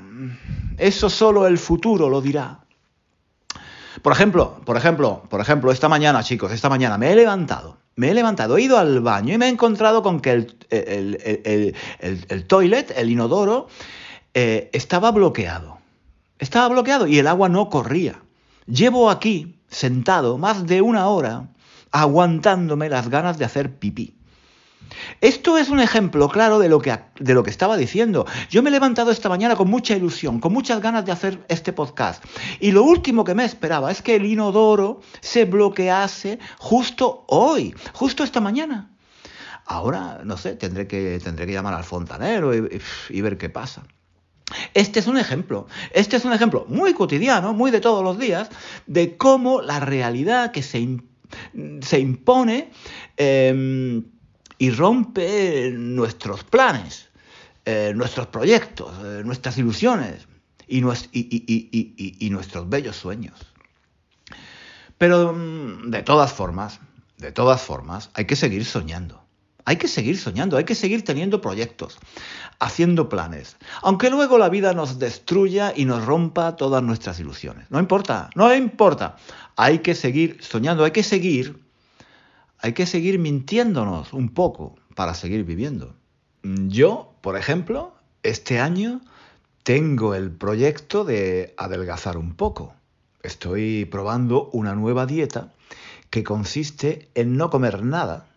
Eso 0.79 1.11
solo 1.11 1.45
el 1.45 1.59
futuro 1.59 2.09
lo 2.09 2.21
dirá. 2.21 2.61
Por 4.01 4.13
ejemplo, 4.13 4.59
por 4.65 4.77
ejemplo, 4.77 5.21
por 5.29 5.41
ejemplo, 5.41 5.71
esta 5.71 5.87
mañana, 5.87 6.23
chicos, 6.23 6.51
esta 6.51 6.67
mañana 6.67 6.97
me 6.97 7.11
he 7.11 7.15
levantado, 7.15 7.77
me 7.97 8.09
he 8.09 8.15
levantado, 8.15 8.57
he 8.57 8.63
ido 8.63 8.79
al 8.79 8.99
baño 9.01 9.35
y 9.35 9.37
me 9.37 9.45
he 9.45 9.49
encontrado 9.49 10.01
con 10.01 10.21
que 10.21 10.31
el, 10.31 10.55
toilet, 12.47 12.91
el 12.97 13.11
inodoro, 13.11 13.67
eh, 14.33 14.71
estaba 14.73 15.11
bloqueado. 15.11 15.77
Estaba 16.39 16.67
bloqueado 16.69 17.05
y 17.05 17.19
el 17.19 17.27
agua 17.27 17.47
no 17.47 17.69
corría. 17.69 18.23
Llevo 18.65 19.11
aquí, 19.11 19.59
sentado, 19.69 20.39
más 20.39 20.65
de 20.65 20.81
una 20.81 21.09
hora, 21.09 21.49
aguantándome 21.91 22.89
las 22.89 23.07
ganas 23.07 23.37
de 23.37 23.45
hacer 23.45 23.77
pipí. 23.77 24.15
Esto 25.21 25.57
es 25.57 25.69
un 25.69 25.79
ejemplo 25.79 26.29
claro 26.29 26.59
de 26.59 26.69
lo, 26.69 26.79
que, 26.79 26.97
de 27.19 27.33
lo 27.33 27.43
que 27.43 27.49
estaba 27.49 27.77
diciendo. 27.77 28.25
Yo 28.49 28.61
me 28.61 28.69
he 28.69 28.71
levantado 28.71 29.11
esta 29.11 29.29
mañana 29.29 29.55
con 29.55 29.69
mucha 29.69 29.95
ilusión, 29.95 30.39
con 30.39 30.53
muchas 30.53 30.81
ganas 30.81 31.05
de 31.05 31.11
hacer 31.11 31.43
este 31.47 31.73
podcast. 31.73 32.23
Y 32.59 32.71
lo 32.71 32.83
último 32.83 33.23
que 33.23 33.35
me 33.35 33.45
esperaba 33.45 33.91
es 33.91 34.01
que 34.01 34.15
el 34.15 34.25
inodoro 34.25 35.01
se 35.21 35.45
bloquease 35.45 36.39
justo 36.57 37.25
hoy, 37.27 37.73
justo 37.93 38.23
esta 38.23 38.41
mañana. 38.41 38.91
Ahora, 39.65 40.21
no 40.23 40.37
sé, 40.37 40.55
tendré 40.55 40.87
que, 40.87 41.19
tendré 41.23 41.45
que 41.45 41.53
llamar 41.53 41.73
al 41.73 41.83
fontanero 41.83 42.51
y 42.53 43.21
ver 43.21 43.37
qué 43.37 43.49
pasa. 43.49 43.83
Este 44.73 44.99
es 44.99 45.07
un 45.07 45.17
ejemplo, 45.17 45.67
este 45.93 46.17
es 46.17 46.25
un 46.25 46.33
ejemplo 46.33 46.65
muy 46.67 46.93
cotidiano, 46.93 47.53
muy 47.53 47.71
de 47.71 47.79
todos 47.79 48.03
los 48.03 48.17
días, 48.17 48.49
de 48.87 49.17
cómo 49.17 49.61
la 49.61 49.79
realidad 49.79 50.51
que 50.51 50.63
se, 50.63 50.99
se 51.81 51.99
impone 51.99 52.71
em, 53.17 54.03
y 54.61 54.69
rompe 54.69 55.73
nuestros 55.75 56.43
planes, 56.43 57.09
eh, 57.65 57.93
nuestros 57.95 58.27
proyectos, 58.27 58.91
eh, 59.03 59.23
nuestras 59.25 59.57
ilusiones 59.57 60.27
y, 60.67 60.77
y, 60.77 62.29
nuestros 62.29 62.69
bellos 62.69 62.95
sueños. 62.95 63.39
Pero 64.99 65.33
mm, 65.33 65.89
de 65.89 66.03
todas 66.03 66.31
formas, 66.31 66.79
de 67.17 67.31
todas 67.31 67.59
formas, 67.59 68.11
hay 68.13 68.25
que 68.25 68.35
seguir 68.35 68.63
soñando. 68.63 69.25
Hay 69.65 69.77
que 69.77 69.87
seguir 69.87 70.19
soñando, 70.19 70.57
hay 70.57 70.63
que 70.63 70.75
seguir 70.75 71.03
teniendo 71.03 71.41
proyectos, 71.41 71.97
haciendo 72.59 73.09
planes, 73.09 73.57
aunque 73.81 74.11
luego 74.11 74.37
la 74.37 74.49
vida 74.49 74.75
nos 74.75 74.99
destruya 74.99 75.73
y 75.75 75.85
nos 75.85 76.05
rompa 76.05 76.55
todas 76.55 76.83
nuestras 76.83 77.19
ilusiones. 77.19 77.65
No 77.71 77.79
importa, 77.79 78.29
no 78.35 78.53
importa. 78.53 79.15
Hay 79.55 79.79
que 79.79 79.95
seguir 79.95 80.37
soñando, 80.43 80.83
hay 80.83 80.91
que 80.91 81.01
seguir, 81.01 81.60
hay 82.61 82.73
que 82.73 82.85
seguir 82.85 83.19
mintiéndonos 83.19 84.13
un 84.13 84.29
poco 84.29 84.75
para 84.95 85.13
seguir 85.13 85.43
viviendo. 85.43 85.95
Yo, 86.43 87.13
por 87.21 87.37
ejemplo, 87.37 87.93
este 88.23 88.59
año 88.59 89.01
tengo 89.63 90.15
el 90.15 90.31
proyecto 90.31 91.03
de 91.03 91.53
adelgazar 91.57 92.17
un 92.17 92.35
poco. 92.35 92.73
Estoy 93.23 93.85
probando 93.85 94.49
una 94.53 94.75
nueva 94.75 95.05
dieta 95.05 95.53
que 96.09 96.23
consiste 96.23 97.09
en 97.15 97.37
no 97.37 97.49
comer 97.49 97.83
nada. 97.83 98.27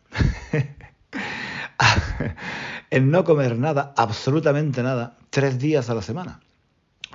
en 2.91 3.11
no 3.11 3.25
comer 3.25 3.59
nada, 3.59 3.93
absolutamente 3.97 4.83
nada, 4.83 5.17
tres 5.31 5.59
días 5.59 5.91
a 5.91 5.95
la 5.95 6.03
semana. 6.03 6.41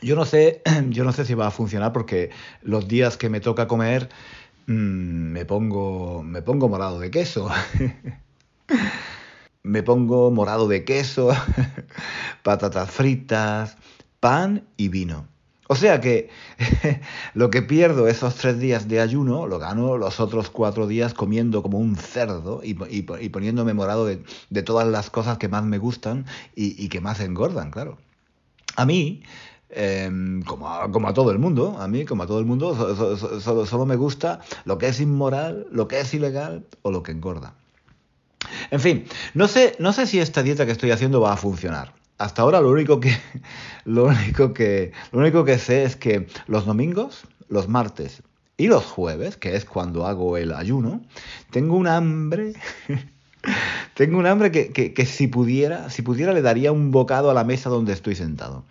Yo 0.01 0.15
no 0.15 0.25
sé, 0.25 0.61
yo 0.89 1.03
no 1.03 1.11
sé 1.11 1.25
si 1.25 1.33
va 1.33 1.47
a 1.47 1.51
funcionar 1.51 1.91
porque 1.91 2.29
los 2.61 2.87
días 2.87 3.17
que 3.17 3.29
me 3.29 3.39
toca 3.39 3.67
comer 3.67 4.09
mm, 4.73 5.31
me 5.33 5.45
pongo 5.45 6.23
me 6.23 6.41
pongo 6.41 6.69
morado 6.69 6.99
de 6.99 7.11
queso. 7.11 7.49
me 9.63 9.83
pongo 9.83 10.31
morado 10.31 10.67
de 10.67 10.83
queso, 10.85 11.29
patatas 12.43 12.91
fritas, 12.91 13.77
pan 14.19 14.67
y 14.77 14.89
vino. 14.89 15.27
O 15.71 15.75
sea 15.75 16.01
que 16.01 16.29
lo 17.35 17.51
que 17.51 17.61
pierdo 17.61 18.07
esos 18.07 18.35
tres 18.35 18.59
días 18.59 18.87
de 18.87 18.99
ayuno, 18.99 19.45
lo 19.45 19.59
gano 19.59 19.97
los 19.97 20.19
otros 20.19 20.49
cuatro 20.49 20.87
días 20.87 21.13
comiendo 21.13 21.61
como 21.61 21.77
un 21.77 21.95
cerdo 21.95 22.61
y, 22.63 22.73
poniéndome 23.29 23.75
morado 23.75 24.07
de, 24.07 24.63
todas 24.63 24.87
las 24.87 25.11
cosas 25.11 25.37
que 25.37 25.47
más 25.47 25.63
me 25.63 25.77
gustan 25.77 26.25
y, 26.55 26.89
que 26.89 27.01
más 27.01 27.19
engordan, 27.19 27.69
claro. 27.69 27.99
A 28.77 28.85
mí, 28.85 29.21
em, 29.69 30.41
como, 30.43 30.67
a, 30.69 31.13
todo 31.13 31.31
el 31.31 31.39
mundo, 31.39 31.77
a 31.79 31.87
mí, 31.87 32.05
como 32.05 32.23
a 32.23 32.27
todo 32.27 32.39
el 32.39 32.45
mundo, 32.45 32.75
solo 33.39 33.85
me 33.85 33.95
gusta 33.95 34.41
lo 34.65 34.77
que 34.77 34.87
es 34.87 34.99
inmoral, 34.99 35.67
lo 35.71 35.87
que 35.87 35.99
es 35.99 36.13
ilegal 36.13 36.65
o 36.81 36.91
lo 36.91 37.03
que 37.03 37.11
engorda. 37.11 37.53
En 38.71 38.79
fin, 38.79 39.05
no 39.33 39.47
sé, 39.47 39.75
no 39.79 39.93
sé 39.93 40.07
si 40.07 40.19
esta 40.19 40.43
dieta 40.43 40.65
que 40.65 40.71
estoy 40.71 40.91
haciendo 40.91 41.21
va 41.21 41.33
a 41.33 41.37
funcionar 41.37 41.93
hasta 42.19 42.41
ahora 42.43 42.61
lo 42.61 42.69
único 42.69 42.99
que 42.99 43.17
lo 43.85 44.05
único 44.05 44.53
que 44.53 44.91
lo 45.11 45.19
único 45.19 45.43
que 45.43 45.57
sé 45.57 45.83
es 45.83 45.95
que 45.95 46.27
los 46.45 46.65
domingos, 46.65 47.23
los 47.47 47.67
martes 47.67 48.21
y 48.57 48.67
los 48.67 48.85
jueves, 48.85 49.37
que 49.37 49.55
es 49.55 49.65
cuando 49.65 50.05
hago 50.05 50.37
el 50.37 50.53
ayuno, 50.53 51.01
tengo 51.49 51.75
un 51.75 51.87
hambre 51.87 52.53
tengo 53.95 54.19
un 54.19 54.27
hambre 54.27 54.51
que, 54.51 54.71
que, 54.71 55.05
si 55.05 55.27
pudiera, 55.27 55.89
si 55.89 56.01
pudiera 56.01 56.33
le 56.33 56.41
daría 56.41 56.73
un 56.73 56.91
bocado 56.91 57.31
a 57.31 57.33
la 57.33 57.45
mesa 57.45 57.69
donde 57.69 57.93
estoy 57.93 58.15
sentado. 58.15 58.65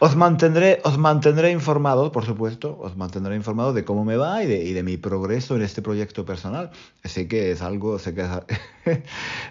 Os 0.00 0.16
mantendré, 0.16 0.80
os 0.84 0.96
mantendré 0.96 1.50
informados, 1.50 2.10
por 2.10 2.24
supuesto, 2.24 2.76
os 2.80 2.96
mantendré 2.96 3.36
informados 3.36 3.74
de 3.74 3.84
cómo 3.84 4.04
me 4.04 4.16
va 4.16 4.42
y 4.42 4.46
de, 4.46 4.82
mi 4.82 4.96
progreso 4.96 5.56
en 5.56 5.62
este 5.62 5.82
proyecto 5.82 6.24
personal. 6.24 6.70
Sé 7.04 7.28
que 7.28 7.50
es 7.52 7.60
algo, 7.60 7.98
sé 7.98 8.14
que 8.14 8.24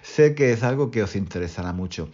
sé 0.02 0.34
que 0.34 0.52
es 0.52 0.64
algo 0.64 0.90
que 0.90 1.04
os 1.04 1.16
interesará 1.16 1.72
mucho. 1.74 2.10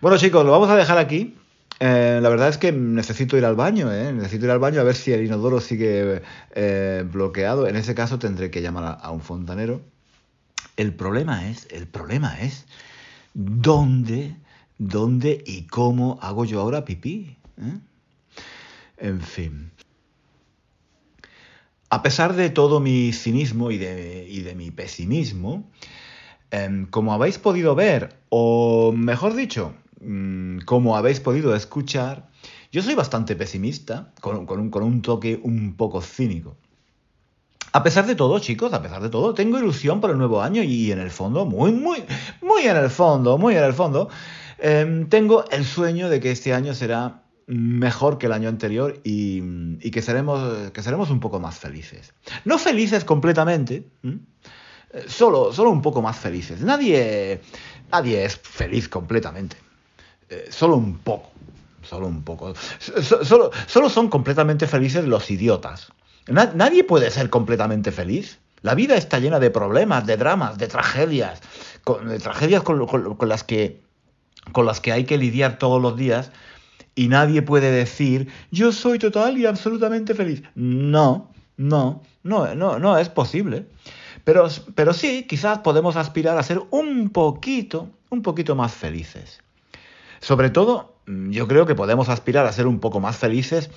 Bueno, 0.00 0.18
chicos, 0.18 0.44
lo 0.44 0.50
vamos 0.50 0.68
a 0.68 0.76
dejar 0.76 0.98
aquí. 0.98 1.36
Eh, 1.78 2.18
la 2.20 2.28
verdad 2.28 2.48
es 2.48 2.58
que 2.58 2.72
necesito 2.72 3.38
ir 3.38 3.44
al 3.44 3.54
baño, 3.54 3.92
¿eh? 3.92 4.12
necesito 4.12 4.44
ir 4.44 4.50
al 4.50 4.58
baño 4.58 4.80
a 4.80 4.84
ver 4.84 4.96
si 4.96 5.12
el 5.12 5.24
inodoro 5.24 5.60
sigue 5.60 6.22
eh, 6.54 7.04
bloqueado. 7.10 7.66
En 7.68 7.76
ese 7.76 7.94
caso 7.94 8.18
tendré 8.18 8.50
que 8.50 8.62
llamar 8.62 8.84
a, 8.84 8.92
a 8.92 9.10
un 9.10 9.20
fontanero. 9.20 9.80
El 10.76 10.92
problema 10.94 11.48
es, 11.48 11.68
el 11.70 11.86
problema 11.86 12.40
es, 12.40 12.66
¿dónde, 13.34 14.34
dónde 14.80 15.44
y 15.46 15.66
cómo 15.66 16.18
hago 16.22 16.44
yo 16.44 16.60
ahora 16.60 16.84
pipí? 16.84 17.36
¿Eh? 17.58 17.78
En 18.96 19.20
fin. 19.20 19.70
A 21.90 22.02
pesar 22.02 22.34
de 22.34 22.50
todo 22.50 22.80
mi 22.80 23.12
cinismo 23.12 23.70
y 23.70 23.78
de, 23.78 24.54
mi 24.56 24.70
pesimismo, 24.70 25.70
em, 26.50 26.86
como 26.86 27.12
habéis 27.12 27.38
podido 27.38 27.74
ver, 27.74 28.16
o 28.30 28.92
mejor 28.92 29.34
dicho, 29.34 29.74
mm, 30.00 30.60
como 30.60 30.96
habéis 30.96 31.20
podido 31.20 31.54
escuchar, 31.54 32.30
yo 32.72 32.82
soy 32.82 32.94
bastante 32.94 33.36
pesimista, 33.36 34.12
con, 34.20 34.36
un, 34.36 34.70
con, 34.70 34.82
un, 34.82 35.02
toque 35.02 35.40
un 35.42 35.74
poco 35.76 36.00
cínico. 36.00 36.56
A 37.72 37.82
pesar 37.82 38.06
de 38.06 38.14
todo, 38.14 38.38
chicos, 38.38 38.72
a 38.72 38.82
pesar 38.82 39.02
de 39.02 39.10
todo, 39.10 39.34
tengo 39.34 39.58
ilusión 39.58 40.00
por 40.00 40.10
el 40.10 40.18
nuevo 40.18 40.42
año 40.42 40.62
y 40.62 40.90
en 40.90 41.00
el 41.00 41.10
fondo, 41.10 41.44
muy, 41.44 41.72
muy, 41.72 42.02
muy 42.40 42.62
en 42.62 42.76
el 42.76 42.90
fondo, 42.90 43.36
muy 43.36 43.56
en 43.56 43.64
el 43.64 43.74
fondo, 43.74 44.08
em, 44.60 45.08
tengo 45.08 45.44
el 45.50 45.64
sueño 45.64 46.08
de 46.08 46.20
que 46.20 46.30
este 46.30 46.54
año 46.54 46.74
será 46.74 47.22
mejor 47.46 48.18
que 48.18 48.26
el 48.26 48.32
año 48.32 48.48
anterior 48.48 49.00
y, 49.02 49.90
que, 49.90 50.02
seremos, 50.02 50.70
que 50.70 50.82
seremos 50.82 51.10
un 51.10 51.20
poco 51.20 51.40
más 51.40 51.58
felices. 51.58 52.14
No 52.44 52.58
felices 52.58 53.04
completamente, 53.04 53.84
solo, 55.06 55.52
solo 55.52 55.70
un 55.70 55.82
poco 55.82 56.00
más 56.00 56.16
felices. 56.16 56.60
Nadie, 56.60 57.40
nadie 57.90 58.24
es 58.24 58.36
feliz 58.36 58.88
completamente, 58.88 59.56
eh, 60.28 60.48
solo 60.50 60.76
un 60.76 60.98
poco. 60.98 61.30
Solo 61.82 62.06
un 62.06 62.22
poco. 62.22 62.54
Solo, 62.78 63.50
solo 63.66 63.88
son 63.88 64.08
completamente 64.08 64.66
felices 64.66 65.04
los 65.06 65.30
idiotas. 65.30 65.88
nadie 66.28 66.84
puede 66.84 67.10
ser 67.10 67.30
completamente 67.30 67.90
feliz. 67.90 68.38
La 68.62 68.74
vida 68.74 68.96
está 68.96 69.18
llena 69.18 69.40
de 69.40 69.50
problemas, 69.50 70.06
de 70.06 70.18
dramas, 70.18 70.58
de 70.58 70.68
tragedias, 70.68 71.40
de 72.04 72.18
tragedias 72.18 72.62
con, 72.62 72.86
las 73.22 73.44
que, 73.44 73.80
con 74.52 74.66
las 74.66 74.80
que 74.80 74.92
hay 74.92 75.04
que 75.04 75.18
lidiar 75.18 75.58
todos 75.58 75.80
los 75.80 75.96
días 75.96 76.32
y 76.94 77.08
nadie 77.08 77.42
puede 77.42 77.70
decir, 77.70 78.28
yo 78.50 78.72
soy 78.72 78.98
total 78.98 79.38
y 79.38 79.46
absolutamente 79.46 80.14
feliz. 80.14 80.42
No, 80.54 81.30
no, 81.56 82.02
no, 82.22 82.54
no, 82.54 82.78
no 82.78 82.98
es 82.98 83.08
posible. 83.08 83.66
Pero, 84.24 84.48
pero 84.74 84.92
sí, 84.92 85.26
quizás 85.28 85.60
podemos 85.60 85.96
aspirar 85.96 86.36
a 86.36 86.42
ser 86.42 86.60
un 86.70 87.10
poquito, 87.10 87.88
un 88.10 88.22
poquito 88.22 88.54
más 88.54 88.72
felices. 88.72 89.40
Sobre 90.20 90.50
todo, 90.50 90.96
yo 91.06 91.48
creo 91.48 91.66
que 91.66 91.74
podemos 91.74 92.08
aspirar 92.08 92.46
a 92.46 92.52
ser 92.52 92.66
un 92.66 92.80
poco 92.80 93.00
más 93.00 93.16
felices 93.16 93.70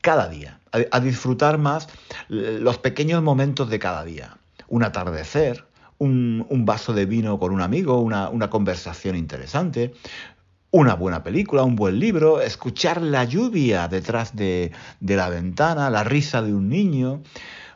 cada 0.00 0.28
día, 0.28 0.60
a, 0.90 1.00
disfrutar 1.00 1.58
más 1.58 1.88
los 2.28 2.78
pequeños 2.78 3.22
momentos 3.22 3.68
de 3.68 3.78
cada 3.78 4.04
día. 4.04 4.38
Un 4.68 4.84
atardecer, 4.84 5.66
un, 6.00 6.64
vaso 6.64 6.94
de 6.94 7.06
vino 7.06 7.38
con 7.38 7.52
un 7.52 7.60
amigo, 7.60 8.00
una, 8.00 8.50
conversación 8.50 9.16
interesante, 9.16 9.92
una 10.70 10.94
buena 10.94 11.22
película, 11.22 11.62
un 11.62 11.76
buen 11.76 11.98
libro, 11.98 12.40
escuchar 12.40 13.02
la 13.02 13.24
lluvia 13.24 13.86
detrás 13.86 14.34
de, 14.34 14.72
la 15.00 15.28
ventana, 15.28 15.90
la 15.90 16.02
risa 16.02 16.42
de 16.42 16.54
un 16.54 16.68
niño, 16.68 17.22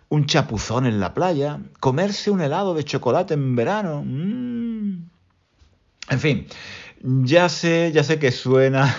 un 0.08 0.26
chapuzón 0.26 0.86
en 0.86 1.00
la 1.00 1.12
playa, 1.12 1.60
comerse 1.80 2.30
un 2.30 2.40
helado 2.40 2.74
de 2.74 2.84
chocolate 2.84 3.34
en 3.34 3.56
verano. 3.56 4.02
Mm. 4.04 5.10
En 6.10 6.20
fin, 6.20 6.46
ya 7.02 7.48
sé, 7.50 7.92
ya 7.92 8.04
sé 8.04 8.18
que 8.18 8.32
suena, 8.32 8.94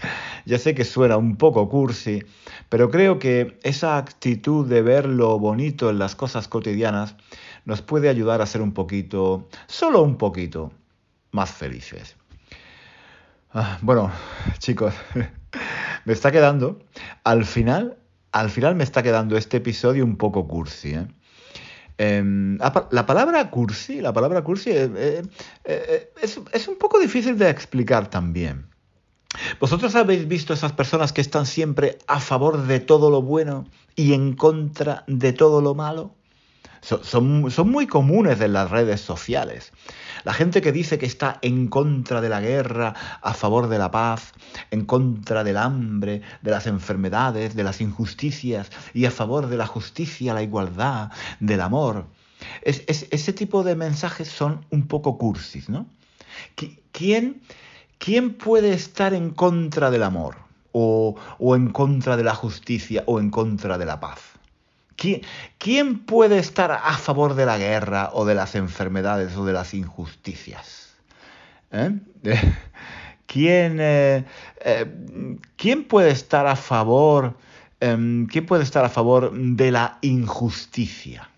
ya 0.44 0.58
sé 0.58 0.74
que 0.74 0.84
suena 0.84 1.16
un 1.16 1.36
poco 1.36 1.68
cursi, 1.70 2.22
pero 2.68 2.90
creo 2.90 3.18
que 3.18 3.58
esa 3.62 3.96
actitud 3.96 4.66
de 4.66 4.82
ver 4.82 5.06
lo 5.06 5.38
bonito 5.38 5.88
en 5.88 5.98
las 5.98 6.14
cosas 6.14 6.46
cotidianas 6.46 7.16
nos 7.66 7.82
puede 7.82 8.08
ayudar 8.08 8.40
a 8.40 8.46
ser 8.46 8.62
un 8.62 8.72
poquito, 8.72 9.48
solo 9.66 10.00
un 10.02 10.16
poquito, 10.16 10.72
más 11.32 11.50
felices. 11.50 12.16
Ah, 13.52 13.76
bueno, 13.82 14.10
chicos, 14.58 14.94
me 16.04 16.12
está 16.12 16.32
quedando, 16.32 16.78
al 17.24 17.44
final, 17.44 17.98
al 18.32 18.50
final 18.50 18.76
me 18.76 18.84
está 18.84 19.02
quedando 19.02 19.36
este 19.36 19.58
episodio 19.58 20.04
un 20.04 20.16
poco 20.16 20.46
cursi. 20.46 20.94
¿eh? 20.94 21.08
Em, 21.98 22.56
la 22.58 23.04
palabra 23.04 23.50
cursi, 23.50 24.00
la 24.00 24.12
palabra 24.12 24.44
cursi 24.44 24.70
eh, 24.70 25.22
eh, 25.64 26.12
es, 26.22 26.40
es 26.52 26.68
un 26.68 26.76
poco 26.78 27.00
difícil 27.00 27.36
de 27.36 27.50
explicar 27.50 28.08
también. 28.08 28.68
¿Vosotros 29.58 29.96
habéis 29.96 30.28
visto 30.28 30.54
esas 30.54 30.72
personas 30.72 31.12
que 31.12 31.20
están 31.20 31.46
siempre 31.46 31.98
a 32.06 32.20
favor 32.20 32.66
de 32.66 32.78
todo 32.78 33.10
lo 33.10 33.22
bueno 33.22 33.66
y 33.96 34.12
en 34.12 34.34
contra 34.34 35.02
de 35.08 35.32
todo 35.32 35.60
lo 35.60 35.74
malo? 35.74 36.14
Son, 36.86 37.50
son, 37.50 37.68
muy 37.68 37.88
comunes 37.88 38.40
en 38.40 38.52
las 38.52 38.70
redes 38.70 39.00
sociales. 39.00 39.72
La 40.22 40.32
gente 40.32 40.62
que 40.62 40.70
dice 40.70 40.98
que 40.98 41.06
está 41.06 41.40
en 41.42 41.66
contra 41.66 42.20
de 42.20 42.28
la 42.28 42.40
guerra, 42.40 42.94
a 43.22 43.34
favor 43.34 43.66
de 43.66 43.76
la 43.76 43.90
paz, 43.90 44.32
en 44.70 44.84
contra 44.84 45.42
del 45.42 45.56
hambre, 45.56 46.22
de 46.42 46.50
las 46.52 46.68
enfermedades, 46.68 47.56
de 47.56 47.64
las 47.64 47.80
injusticias 47.80 48.70
y 48.94 49.04
a 49.04 49.10
favor 49.10 49.48
de 49.48 49.56
la 49.56 49.66
justicia, 49.66 50.32
la 50.32 50.44
igualdad, 50.44 51.10
del 51.40 51.60
amor. 51.60 52.06
Es, 52.62 52.84
ese 52.86 53.32
tipo 53.32 53.64
de 53.64 53.74
mensajes 53.74 54.28
son 54.28 54.64
un 54.70 54.86
poco 54.86 55.18
cursis, 55.18 55.68
¿no? 55.68 55.86
¿Quién, 56.92 57.42
¿Quién 57.98 58.34
puede 58.34 58.72
estar 58.72 59.12
en 59.12 59.30
contra 59.30 59.90
del 59.90 60.04
amor? 60.04 60.36
O, 60.70 61.16
o 61.40 61.56
en 61.56 61.70
contra 61.70 62.16
de 62.16 62.22
la 62.22 62.36
justicia 62.36 63.02
o 63.06 63.18
en 63.18 63.30
contra 63.30 63.76
de 63.76 63.86
la 63.86 63.98
paz? 63.98 64.35
¿Quién, 64.96 65.98
puede 66.00 66.38
estar 66.38 66.72
a 66.72 66.96
favor 66.96 67.34
de 67.34 67.46
la 67.46 67.58
guerra 67.58 68.10
o 68.12 68.24
de 68.24 68.34
las 68.34 68.54
enfermedades 68.54 69.36
o 69.36 69.44
de 69.44 69.52
las 69.52 69.74
injusticias? 69.74 70.94
¿Eh? 71.70 71.92
¿Quién, 73.26 73.78
eh, 73.80 74.24
eh, 74.64 74.86
¿Quién, 75.56 75.84
puede 75.84 76.10
estar 76.10 76.46
a 76.46 76.56
favor? 76.56 77.36
Em, 77.80 78.26
¿Quién 78.26 78.46
puede 78.46 78.62
estar 78.62 78.84
a 78.84 78.88
favor 78.88 79.32
de 79.32 79.70
la 79.70 79.98
injusticia? 80.00 81.28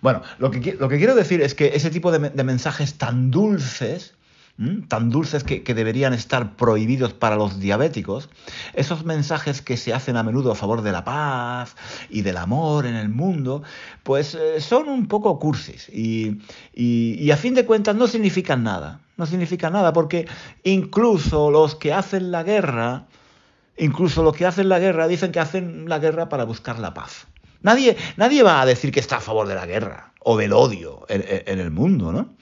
Bueno, 0.00 0.22
lo 0.38 0.50
que, 0.50 0.74
lo 0.74 0.88
que 0.88 0.98
quiero 0.98 1.14
decir 1.14 1.40
es 1.40 1.54
que 1.54 1.76
ese 1.76 1.90
tipo 1.90 2.10
de 2.10 2.44
mensajes 2.44 2.98
tan 2.98 3.30
dulces 3.30 4.15
tan 4.88 5.10
dulces 5.10 5.44
que, 5.44 5.60
deberían 5.74 6.14
estar 6.14 6.56
prohibidos 6.56 7.12
para 7.12 7.36
los 7.36 7.60
diabéticos, 7.60 8.30
esos 8.72 9.04
mensajes 9.04 9.60
que 9.60 9.76
se 9.76 9.92
hacen 9.92 10.16
a 10.16 10.22
menudo 10.22 10.50
a 10.50 10.54
favor 10.54 10.80
de 10.80 10.92
la 10.92 11.04
paz 11.04 11.76
y 12.08 12.22
del 12.22 12.38
amor 12.38 12.86
en 12.86 12.94
el 12.94 13.10
mundo, 13.10 13.62
pues 14.02 14.34
eh, 14.34 14.60
son 14.62 14.88
un 14.88 15.08
poco 15.08 15.38
cursis 15.38 15.90
y, 15.90 16.40
y, 16.72 17.30
a 17.30 17.36
fin 17.36 17.52
de 17.54 17.66
cuentas 17.66 17.96
no 17.96 18.06
significan 18.06 18.62
nada, 18.62 19.00
no 19.18 19.26
significan 19.26 19.74
nada 19.74 19.92
porque 19.92 20.26
incluso 20.64 21.50
los 21.50 21.74
que 21.74 21.92
hacen 21.92 22.30
la 22.30 22.42
guerra, 22.42 23.04
incluso 23.76 24.22
los 24.22 24.34
que 24.34 24.46
hacen 24.46 24.70
la 24.70 24.78
guerra 24.78 25.06
dicen 25.06 25.32
que 25.32 25.40
hacen 25.40 25.86
la 25.86 25.98
guerra 25.98 26.30
para 26.30 26.44
buscar 26.44 26.78
la 26.78 26.94
paz. 26.94 27.26
Nadie, 27.60 27.96
nadie 28.16 28.42
va 28.42 28.62
a 28.62 28.66
decir 28.66 28.90
que 28.90 29.00
está 29.00 29.16
a 29.16 29.20
favor 29.20 29.48
de 29.48 29.54
la 29.54 29.66
guerra 29.66 30.12
o 30.20 30.38
del 30.38 30.52
odio 30.54 31.04
en 31.08 31.58
el 31.58 31.70
mundo, 31.70 32.12
¿no? 32.12 32.36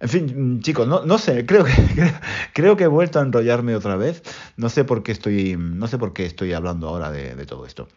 En 0.00 0.08
fin, 0.08 0.60
chicos, 0.60 0.86
no, 0.86 1.04
no 1.04 1.18
sé, 1.18 1.46
creo 1.46 1.64
que, 1.64 1.72
creo 2.52 2.76
que 2.76 2.84
he 2.84 2.88
vuelto 2.88 3.18
a 3.18 3.22
enrollarme 3.22 3.74
otra 3.74 3.96
vez. 3.96 4.22
No 4.56 4.68
sé 4.68 4.84
por 4.84 5.02
qué 5.02 5.12
estoy, 5.12 5.56
no 5.56 5.86
sé 5.88 5.98
por 5.98 6.12
qué 6.12 6.26
estoy 6.26 6.52
hablando 6.52 6.88
ahora 6.88 7.10
de, 7.10 7.46
todo 7.46 7.66
esto. 7.66 7.88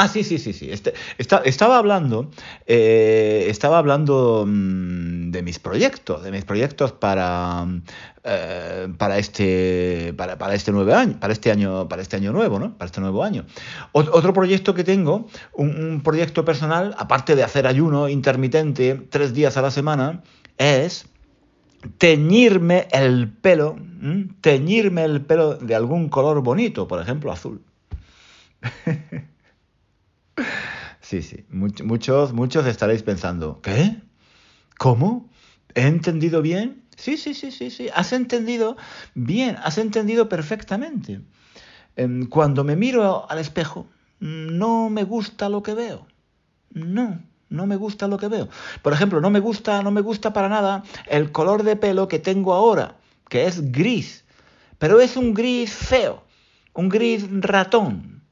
Ah, 0.00 0.06
sí, 0.06 0.22
sí, 0.22 0.38
sí, 0.38 0.52
sí. 0.52 0.70
Este, 0.70 0.94
estaba 1.18 1.76
hablando, 1.76 2.30
eh, 2.66 3.46
estaba 3.48 3.78
hablando 3.78 4.44
mm, 4.46 5.32
de 5.32 5.42
mis 5.42 5.58
proyectos, 5.58 6.22
de 6.22 6.30
mis 6.30 6.44
proyectos 6.44 6.92
para, 6.92 7.66
eh, 8.22 8.88
para 8.96 9.18
este, 9.18 10.14
para, 10.16 10.38
para, 10.38 10.54
este 10.54 10.70
nuevo 10.70 10.94
año, 10.94 11.18
para 11.18 11.32
este 11.32 11.50
año, 11.50 11.88
para 11.88 12.00
este 12.00 12.14
año 12.14 12.32
nuevo, 12.32 12.60
¿no? 12.60 12.78
Para 12.78 12.86
este 12.86 13.00
nuevo 13.00 13.24
año. 13.24 13.44
otro 13.90 14.32
proyecto 14.32 14.72
que 14.72 14.84
tengo, 14.84 15.26
un 15.52 16.00
proyecto 16.04 16.44
personal, 16.44 16.94
aparte 16.96 17.34
de 17.34 17.42
hacer 17.42 17.66
ayuno 17.66 18.08
intermitente 18.08 18.94
tres 19.10 19.34
días 19.34 19.56
a 19.56 19.62
la 19.62 19.72
semana, 19.72 20.22
es 20.58 21.06
teñirme 21.98 22.88
el 22.92 23.28
pelo, 23.28 23.76
teñirme 24.40 25.04
el 25.04 25.20
pelo 25.24 25.54
de 25.54 25.74
algún 25.74 26.08
color 26.08 26.42
bonito, 26.42 26.88
por 26.88 27.00
ejemplo 27.00 27.32
azul. 27.32 27.62
sí, 31.00 31.22
sí, 31.22 31.44
muchos, 31.50 32.32
muchos 32.32 32.66
estaréis 32.66 33.02
pensando, 33.02 33.60
¿qué? 33.62 34.00
¿Cómo? 34.78 35.28
¿He 35.74 35.86
entendido 35.86 36.42
bien? 36.42 36.82
Sí, 36.96 37.16
sí, 37.16 37.34
sí, 37.34 37.52
sí, 37.52 37.70
sí, 37.70 37.88
has 37.94 38.12
entendido 38.12 38.76
bien, 39.14 39.56
has 39.62 39.78
entendido 39.78 40.28
perfectamente. 40.28 41.20
Em, 41.94 42.26
cuando 42.26 42.64
me 42.64 42.76
miro 42.76 43.30
al 43.30 43.38
espejo, 43.38 43.86
no 44.20 44.90
me 44.90 45.04
gusta 45.04 45.48
lo 45.48 45.62
que 45.62 45.74
veo. 45.74 46.06
No, 46.70 47.22
no 47.50 47.66
me 47.66 47.76
gusta 47.76 48.08
lo 48.08 48.18
que 48.18 48.28
veo. 48.28 48.48
Por 48.82 48.92
ejemplo, 48.92 49.20
no 49.20 49.30
me 49.30 49.40
gusta, 49.40 49.82
no 49.82 49.90
me 49.90 50.00
gusta 50.00 50.32
para 50.32 50.48
nada 50.48 50.82
el 51.06 51.32
color 51.32 51.62
de 51.62 51.76
pelo 51.76 52.08
que 52.08 52.18
tengo 52.18 52.52
ahora, 52.54 52.96
que 53.28 53.46
es 53.46 53.72
gris. 53.72 54.24
Pero 54.78 55.00
es 55.00 55.16
un 55.16 55.34
gris 55.34 55.72
feo, 55.72 56.22
un 56.74 56.88
gris 56.88 57.26
ratón. 57.30 58.22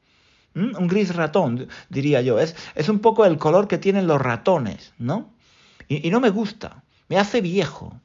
Un 0.55 0.89
gris 0.89 1.15
ratón, 1.15 1.69
diría 1.91 2.23
yo. 2.23 2.39
Es, 2.39 2.57
es 2.75 2.89
un 2.89 3.01
poco 3.01 3.27
el 3.27 3.37
color 3.37 3.69
que 3.69 3.77
tienen 3.77 4.07
los 4.07 4.21
ratones, 4.21 4.95
¿no? 4.97 5.35
Y, 5.87 6.11
no 6.11 6.19
me 6.19 6.31
gusta, 6.31 6.83
me 7.09 7.19
hace 7.19 7.41
viejo. 7.41 8.01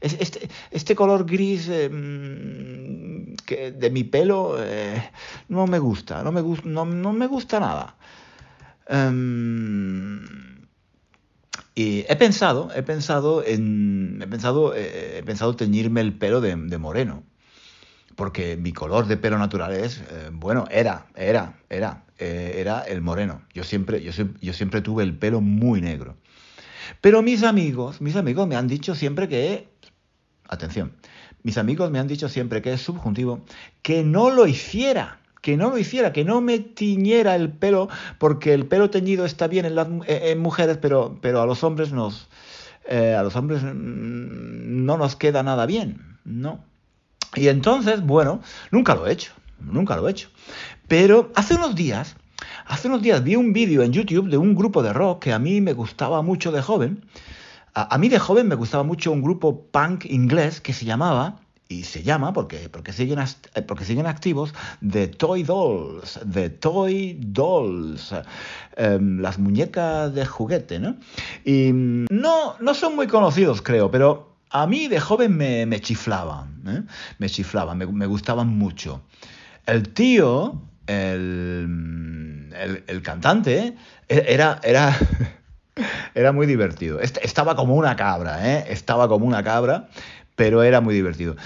Este, 0.00 0.48
este 0.72 0.96
color 0.96 1.24
gris 1.24 1.68
em, 1.68 3.36
que 3.46 3.70
de 3.70 3.90
mi 3.90 4.02
pelo 4.02 4.56
eh, 4.58 5.10
no 5.48 5.68
me 5.68 5.78
gusta, 5.78 6.24
no 6.24 6.32
me, 6.32 6.42
no, 6.64 6.84
no 6.84 7.12
me 7.12 7.26
gusta 7.28 7.60
nada. 7.60 7.94
Em, 8.88 10.51
y 11.74 12.04
he 12.08 12.16
pensado, 12.16 12.70
he 12.74 12.82
pensado 12.82 13.42
en. 13.44 14.20
He 14.22 14.26
pensado, 14.26 14.74
eh, 14.74 15.18
he 15.18 15.22
pensado 15.22 15.56
teñirme 15.56 16.00
el 16.02 16.12
pelo 16.12 16.40
de, 16.40 16.56
moreno. 16.78 17.24
Porque 18.14 18.58
mi 18.58 18.72
color 18.72 19.06
de 19.06 19.16
pelo 19.16 19.38
natural 19.38 19.72
es, 19.72 20.00
eh, 20.00 20.28
bueno, 20.32 20.66
era, 20.70 21.06
era, 21.16 21.58
era, 21.70 22.04
eh, 22.18 22.56
era 22.58 22.82
el 22.82 23.00
moreno. 23.00 23.40
Yo 23.54 23.64
siempre, 23.64 24.02
yo, 24.02 24.12
yo 24.40 24.52
siempre 24.52 24.82
tuve 24.82 25.02
el 25.02 25.16
pelo 25.16 25.40
muy 25.40 25.80
negro. 25.80 26.18
Pero 27.00 27.22
mis 27.22 27.42
amigos, 27.42 28.02
mis 28.02 28.16
amigos 28.16 28.46
me 28.46 28.56
han 28.56 28.68
dicho 28.68 28.94
siempre 28.94 29.28
que, 29.28 29.68
atención, 30.46 30.92
mis 31.42 31.56
amigos 31.56 31.90
me 31.90 31.98
han 31.98 32.06
dicho 32.06 32.28
siempre 32.28 32.60
que 32.60 32.74
es 32.74 32.82
subjuntivo, 32.82 33.46
que 33.80 34.04
no 34.04 34.28
lo 34.28 34.46
hiciera 34.46 35.21
que 35.42 35.56
no 35.56 35.70
lo 35.70 35.76
hiciera, 35.76 36.12
que 36.12 36.24
no 36.24 36.40
me 36.40 36.60
tiñera 36.60 37.34
el 37.34 37.50
pelo, 37.50 37.88
porque 38.18 38.54
el 38.54 38.64
pelo 38.64 38.90
teñido 38.90 39.26
está 39.26 39.48
bien 39.48 39.66
en 39.66 39.74
las 39.74 39.88
en 40.06 40.38
mujeres, 40.38 40.78
pero, 40.80 41.18
pero 41.20 41.42
a 41.42 41.46
los 41.46 41.64
hombres 41.64 41.92
nos, 41.92 42.28
eh, 42.88 43.14
a 43.14 43.22
los 43.22 43.34
hombres 43.34 43.62
no 43.64 44.96
nos 44.96 45.16
queda 45.16 45.42
nada 45.42 45.66
bien, 45.66 46.16
¿no? 46.24 46.64
Y 47.34 47.48
entonces, 47.48 48.02
bueno, 48.02 48.40
nunca 48.70 48.94
lo 48.94 49.06
he 49.06 49.12
hecho, 49.12 49.32
nunca 49.58 49.96
lo 49.96 50.06
he 50.06 50.12
hecho. 50.12 50.28
Pero 50.86 51.32
hace 51.34 51.54
unos 51.54 51.74
días, 51.74 52.16
hace 52.66 52.86
unos 52.86 53.02
días 53.02 53.24
vi 53.24 53.34
un 53.34 53.52
vídeo 53.52 53.82
en 53.82 53.92
YouTube 53.92 54.30
de 54.30 54.36
un 54.36 54.54
grupo 54.54 54.82
de 54.82 54.92
rock 54.92 55.24
que 55.24 55.32
a 55.32 55.40
mí 55.40 55.60
me 55.60 55.72
gustaba 55.72 56.22
mucho 56.22 56.52
de 56.52 56.62
joven. 56.62 57.04
A 57.74 57.98
mí 57.98 58.08
de 58.08 58.18
joven 58.18 58.46
me 58.46 58.54
gustaba 58.54 58.84
mucho 58.84 59.10
un 59.10 59.22
grupo 59.22 59.66
punk 59.72 60.04
inglés 60.04 60.60
que 60.60 60.72
se 60.72 60.84
llamaba 60.84 61.41
y 61.72 61.84
se 61.84 62.02
llama, 62.02 62.32
porque, 62.32 62.68
porque, 62.68 62.92
siguen, 62.92 63.18
eh, 63.20 63.62
porque 63.62 63.84
siguen 63.84 64.06
activos, 64.06 64.54
The 64.86 65.08
Toy 65.08 65.42
Dolls, 65.42 66.20
The 66.30 66.50
Toy 66.50 67.18
Dolls, 67.20 68.14
em, 68.76 69.20
las 69.20 69.38
muñecas 69.38 70.14
de 70.14 70.26
juguete, 70.26 70.78
¿no? 70.78 70.96
Y 71.44 71.72
mm, 71.72 72.06
no, 72.10 72.56
no 72.60 72.74
son 72.74 72.96
muy 72.96 73.06
conocidos, 73.06 73.62
creo, 73.62 73.90
pero 73.90 74.36
a 74.50 74.66
mí 74.66 74.88
de 74.88 75.00
joven 75.00 75.36
me, 75.36 75.66
me 75.66 75.80
chiflaban, 75.80 76.62
¿eh? 76.66 76.82
me 77.18 77.28
chiflaban, 77.28 77.78
me, 77.78 78.06
gustaban 78.06 78.48
mucho. 78.48 79.02
El 79.66 79.88
tío, 79.88 80.60
el, 80.86 82.52
el, 82.86 83.02
cantante, 83.02 83.76
e, 84.08 84.24
era... 84.28 84.60
era 84.62 84.96
Era 86.14 86.32
muy 86.32 86.46
divertido. 86.46 87.00
Estaba 87.00 87.56
como 87.56 87.74
una 87.74 87.96
cabra, 87.96 88.46
¿eh? 88.46 88.66
Estaba 88.68 89.08
como 89.08 89.24
una 89.24 89.42
cabra 89.42 89.88
pero 90.36 90.62
era 90.62 90.80
muy 90.80 90.94
divertido. 90.94 91.36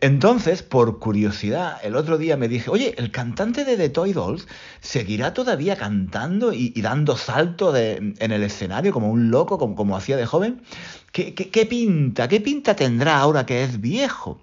Entonces, 0.00 0.62
por 0.62 0.98
curiosidad, 0.98 1.78
el 1.82 1.96
otro 1.96 2.18
día 2.18 2.36
me 2.36 2.48
dije, 2.48 2.68
oye, 2.68 2.94
el 2.98 3.10
cantante 3.10 3.64
de 3.64 3.76
The 3.76 3.88
Toy 3.88 4.12
Dolls 4.12 4.46
seguirá 4.80 5.32
todavía 5.32 5.76
cantando 5.76 6.52
y, 6.52 6.70
dando 6.82 7.16
salto 7.16 7.74
en 7.74 8.14
el 8.18 8.42
escenario 8.42 8.92
como 8.92 9.10
un 9.10 9.30
loco, 9.30 9.58
como, 9.58 9.74
como 9.74 9.96
hacía 9.96 10.16
de 10.16 10.26
joven. 10.26 10.60
¿Qué, 11.12 11.34
qué 11.34 11.66
pinta? 11.66 12.28
¿Qué 12.28 12.40
pinta 12.40 12.76
tendrá 12.76 13.18
ahora 13.18 13.46
que 13.46 13.64
es 13.64 13.80
viejo? 13.80 14.38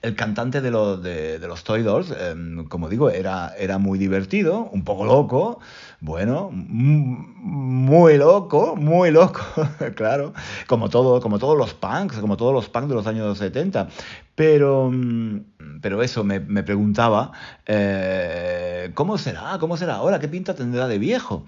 El 0.00 0.14
cantante 0.14 0.60
de 0.60 0.70
los, 0.70 1.02
de, 1.02 1.38
los 1.40 1.64
Toy 1.64 1.82
Dolls, 1.82 2.12
em, 2.12 2.64
como 2.66 2.88
digo, 2.88 3.10
era, 3.10 3.52
era 3.58 3.78
muy 3.78 3.98
divertido, 3.98 4.70
un 4.72 4.84
poco 4.84 5.04
loco, 5.04 5.60
bueno, 6.00 6.50
muy 6.52 8.16
loco, 8.18 8.76
muy 8.76 9.10
loco, 9.10 9.40
claro, 9.96 10.32
como, 10.68 10.88
todo, 10.88 11.20
como 11.20 11.40
todos 11.40 11.58
los 11.58 11.74
punks, 11.74 12.18
como 12.18 12.36
todos 12.36 12.52
los 12.54 12.68
punks 12.68 12.88
de 12.88 12.94
los 12.94 13.06
años 13.06 13.36
70. 13.36 13.88
Pero, 14.36 14.90
mm, 14.92 15.80
pero 15.82 16.00
eso, 16.02 16.22
me, 16.22 16.40
preguntaba, 16.62 17.32
eh, 17.66 18.92
¿cómo 18.94 19.18
será? 19.18 19.58
¿Cómo 19.58 19.76
será 19.76 19.96
ahora? 19.96 20.20
¿Qué 20.20 20.28
pinta 20.28 20.54
tendrá 20.54 20.86
de 20.86 20.98
viejo? 20.98 21.44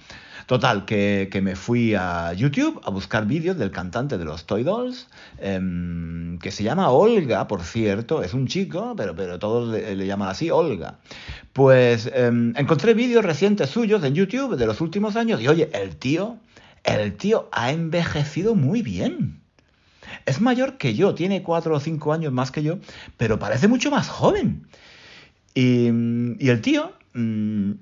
Total, 0.51 0.85
que, 0.85 1.41
me 1.45 1.55
fui 1.55 1.95
a 1.95 2.33
YouTube 2.33 2.81
a 2.83 2.91
buscar 2.91 3.25
vídeos 3.25 3.57
del 3.57 3.71
cantante 3.71 4.19
de 4.19 4.25
los 4.25 4.47
Toy 4.47 4.65
Dolls, 4.65 5.07
em, 5.39 6.41
que 6.41 6.51
se 6.51 6.65
llama 6.65 6.91
Olga, 6.91 7.47
por 7.47 7.63
cierto, 7.63 8.25
es 8.25 8.35
un 8.35 8.49
chico, 8.49 8.95
pero, 8.97 9.15
pero 9.15 9.39
todos 9.39 9.69
le, 9.69 10.07
llaman 10.09 10.29
así, 10.29 10.51
Olga. 10.51 10.99
Pues 11.53 12.11
em, 12.13 12.53
encontré 12.57 12.95
vídeos 12.95 13.25
recientes 13.25 13.71
suyos 13.71 14.03
en 14.03 14.17
YouTube 14.17 14.57
de 14.57 14.67
los 14.67 14.81
últimos 14.81 15.15
años 15.15 15.41
y 15.41 15.47
oye, 15.47 15.71
el 15.73 15.95
tío, 15.95 16.37
el 16.83 17.15
tío 17.15 17.49
ha 17.53 17.71
envejecido 17.71 18.57
muy 18.57 18.83
bien. 18.83 19.41
Es 20.27 20.41
mayor 20.41 20.79
que 20.79 20.95
yo, 20.97 21.15
tiene 21.15 21.45
cuatro 21.45 21.77
o 21.77 21.79
cinco 21.79 22.13
años 22.13 22.33
más 22.33 22.51
que 22.51 22.65
yo, 22.65 22.81
pero 23.17 23.39
parece 23.39 23.69
mucho 23.69 23.93
más 23.93 24.09
joven. 24.09 24.67
Y, 25.55 25.87
el 25.87 26.61
tío... 26.61 26.93
Mm, 27.15 27.75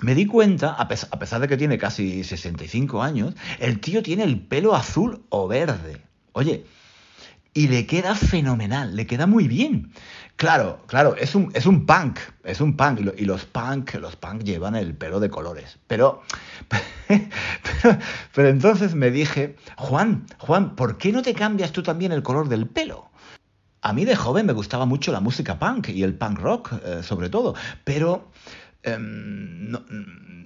me 0.00 0.14
di 0.14 0.26
cuenta, 0.26 0.72
a 0.72 0.88
pesar, 0.88 1.40
de 1.40 1.48
que 1.48 1.56
tiene 1.56 1.78
casi 1.78 2.22
65 2.22 3.02
años, 3.02 3.34
el 3.58 3.80
tío 3.80 4.02
tiene 4.02 4.24
el 4.24 4.40
pelo 4.40 4.74
azul 4.74 5.24
o 5.28 5.48
verde. 5.48 6.00
Oye, 6.32 6.64
y 7.52 7.68
le 7.68 7.86
queda 7.86 8.14
fenomenal, 8.14 8.94
le 8.94 9.06
queda 9.06 9.26
muy 9.26 9.48
bien. 9.48 9.92
Claro, 10.36 10.84
claro, 10.86 11.16
es 11.16 11.34
un, 11.34 11.50
es 11.54 11.66
un 11.66 11.84
punk, 11.84 12.20
es 12.44 12.60
un 12.60 12.76
punk, 12.76 13.00
y 13.16 13.24
los 13.24 13.44
punk, 13.44 13.94
los 13.94 14.14
punk 14.14 14.44
llevan 14.44 14.76
el 14.76 14.94
pelo 14.94 15.18
de 15.18 15.30
colores. 15.30 15.78
Pero, 15.88 16.22
pero, 18.34 18.48
entonces 18.48 18.94
me 18.94 19.10
dije, 19.10 19.56
Juan, 19.78 20.26
Juan, 20.38 20.76
¿por 20.76 20.98
qué 20.98 21.10
no 21.10 21.22
te 21.22 21.34
cambias 21.34 21.72
tú 21.72 21.82
también 21.82 22.12
el 22.12 22.22
color 22.22 22.48
del 22.48 22.68
pelo? 22.68 23.08
A 23.80 23.92
mí 23.94 24.04
de 24.04 24.14
joven 24.14 24.44
me 24.44 24.52
gustaba 24.52 24.84
mucho 24.84 25.10
la 25.10 25.20
música 25.20 25.58
punk 25.58 25.88
y 25.88 26.02
el 26.02 26.14
punk 26.14 26.38
rock, 26.38 26.72
eh, 26.84 27.02
sobre 27.02 27.30
todo, 27.30 27.54
pero 27.84 28.30
Em, 28.82 29.72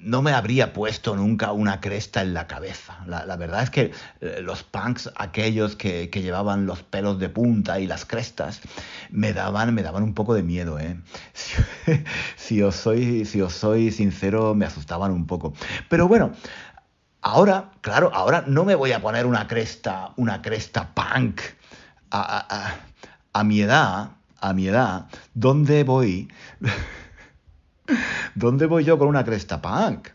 no, 0.04 0.22
me 0.22 0.32
habría 0.32 0.72
puesto 0.72 1.14
nunca 1.14 1.52
una 1.52 1.80
cresta 1.80 2.22
en 2.22 2.34
la 2.34 2.46
cabeza. 2.46 3.04
La, 3.06 3.36
verdad 3.36 3.62
es 3.62 3.70
que 3.70 3.92
eh, 4.20 4.40
los 4.42 4.62
punks, 4.62 5.10
aquellos 5.16 5.76
que, 5.76 6.08
llevaban 6.08 6.66
los 6.66 6.82
pelos 6.82 7.18
de 7.18 7.28
punta 7.28 7.78
y 7.78 7.86
las 7.86 8.04
crestas, 8.04 8.60
me 9.10 9.32
daban, 9.32 9.74
me 9.74 9.82
daban 9.82 10.02
un 10.02 10.14
poco 10.14 10.34
de 10.34 10.42
miedo. 10.42 10.78
¿eh? 10.78 10.98
Si, 12.36 12.62
os 12.62 12.76
soy, 12.76 13.24
si 13.24 13.40
os 13.40 13.52
soy 13.52 13.90
sincero, 13.90 14.54
me 14.54 14.66
asustaban 14.66 15.12
un 15.12 15.26
poco. 15.26 15.54
Pero 15.88 16.08
bueno, 16.08 16.32
ahora, 17.20 17.70
claro, 17.80 18.10
ahora 18.14 18.44
no 18.46 18.64
me 18.64 18.74
voy 18.74 18.92
a 18.92 19.00
poner 19.00 19.26
una 19.26 19.46
cresta, 19.46 20.12
una 20.16 20.42
cresta 20.42 20.92
punk 20.94 21.40
a, 22.10 22.74
a 23.32 23.44
mi 23.44 23.60
edad, 23.60 24.10
a 24.40 24.52
mi 24.52 24.68
edad, 24.68 25.06
¿dónde 25.34 25.84
voy? 25.84 26.28
¿Dónde 28.34 28.66
voy 28.66 28.84
yo 28.84 28.98
con 28.98 29.08
una 29.08 29.24
cresta 29.24 29.60
punk? 29.60 30.08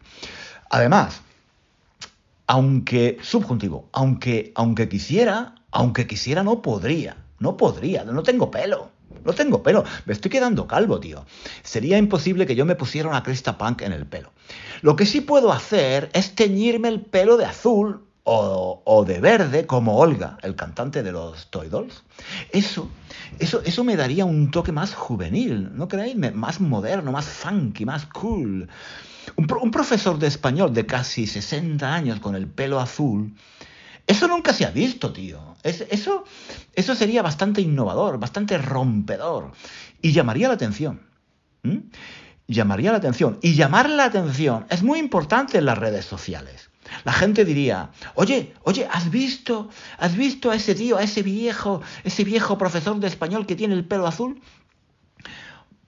Además, 0.69 1.21
aunque, 2.47 3.17
subjuntivo, 3.21 3.89
aunque, 3.91 4.51
aunque 4.55 4.89
quisiera, 4.89 5.55
aunque 5.71 6.07
quisiera 6.07 6.43
no 6.43 6.61
podría, 6.61 7.17
no 7.39 7.57
podría, 7.57 8.03
no 8.03 8.23
tengo 8.23 8.49
pelo. 8.49 8.91
No 9.25 9.33
tengo 9.33 9.61
pelo, 9.61 9.83
me 10.05 10.13
estoy 10.13 10.31
quedando 10.31 10.67
calvo, 10.67 11.01
tío. 11.01 11.25
Sería 11.61 11.97
imposible 11.97 12.45
que 12.45 12.55
yo 12.55 12.65
me 12.65 12.75
pusiera 12.75 13.09
una 13.09 13.23
cresta 13.23 13.57
punk 13.57 13.81
en 13.81 13.91
el 13.91 14.05
pelo. 14.05 14.31
Lo 14.81 14.95
que 14.95 15.05
sí 15.05 15.19
puedo 15.19 15.51
hacer 15.51 16.09
es 16.13 16.33
teñirme 16.33 16.87
el 16.87 17.01
pelo 17.01 17.35
de 17.35 17.43
azul 17.43 18.06
o, 18.29 19.05
de 19.07 19.21
verde, 19.21 19.65
como 19.65 19.97
Olga, 19.97 20.37
el 20.41 20.55
cantante 20.55 21.01
de 21.01 21.13
los 21.13 21.49
Toy 21.49 21.69
Dolls. 21.69 22.03
Eso, 22.51 22.89
eso, 23.39 23.61
eso 23.63 23.83
me 23.85 23.95
daría 23.95 24.25
un 24.25 24.51
toque 24.51 24.73
más 24.73 24.93
juvenil, 24.93 25.69
¿no 25.73 25.87
creéis? 25.87 26.17
Más 26.35 26.59
moderno, 26.59 27.13
más 27.13 27.25
funky, 27.25 27.85
más 27.85 28.05
cool. 28.07 28.67
Un, 29.37 29.71
profesor 29.71 30.19
de 30.19 30.27
español 30.27 30.73
de 30.73 30.85
casi 30.85 31.25
60 31.25 31.93
años 31.93 32.19
con 32.19 32.35
el 32.35 32.47
pelo 32.47 32.81
azul. 32.81 33.33
Eso 34.05 34.27
nunca 34.27 34.51
se 34.51 34.65
ha 34.65 34.71
visto, 34.71 35.13
tío. 35.13 35.55
eso, 35.63 36.25
eso 36.73 36.95
sería 36.95 37.21
bastante 37.21 37.61
innovador, 37.61 38.19
bastante 38.19 38.57
rompedor. 38.57 39.51
Y 40.01 40.11
llamaría 40.11 40.49
la 40.49 40.55
atención. 40.55 40.99
Llamaría 42.47 42.91
la 42.91 42.97
atención. 42.97 43.39
Y 43.41 43.53
llamar 43.53 43.89
la 43.89 44.03
atención 44.03 44.65
es 44.69 44.83
muy 44.83 44.99
importante 44.99 45.57
en 45.57 45.65
las 45.65 45.77
redes 45.77 46.03
sociales. 46.03 46.69
La 47.03 47.13
gente 47.13 47.45
diría, 47.45 47.89
oye, 48.15 48.53
oye, 48.63 48.87
¿has 48.91 49.09
visto? 49.09 49.69
¿Has 49.97 50.15
visto 50.15 50.51
a 50.51 50.55
ese 50.55 50.75
tío, 50.75 50.97
a 50.97 51.03
ese 51.03 51.23
viejo, 51.23 51.81
ese 52.03 52.23
viejo 52.23 52.57
profesor 52.57 52.99
de 52.99 53.07
español 53.07 53.45
que 53.45 53.55
tiene 53.55 53.75
el 53.75 53.85
pelo 53.85 54.07
azul? 54.07 54.41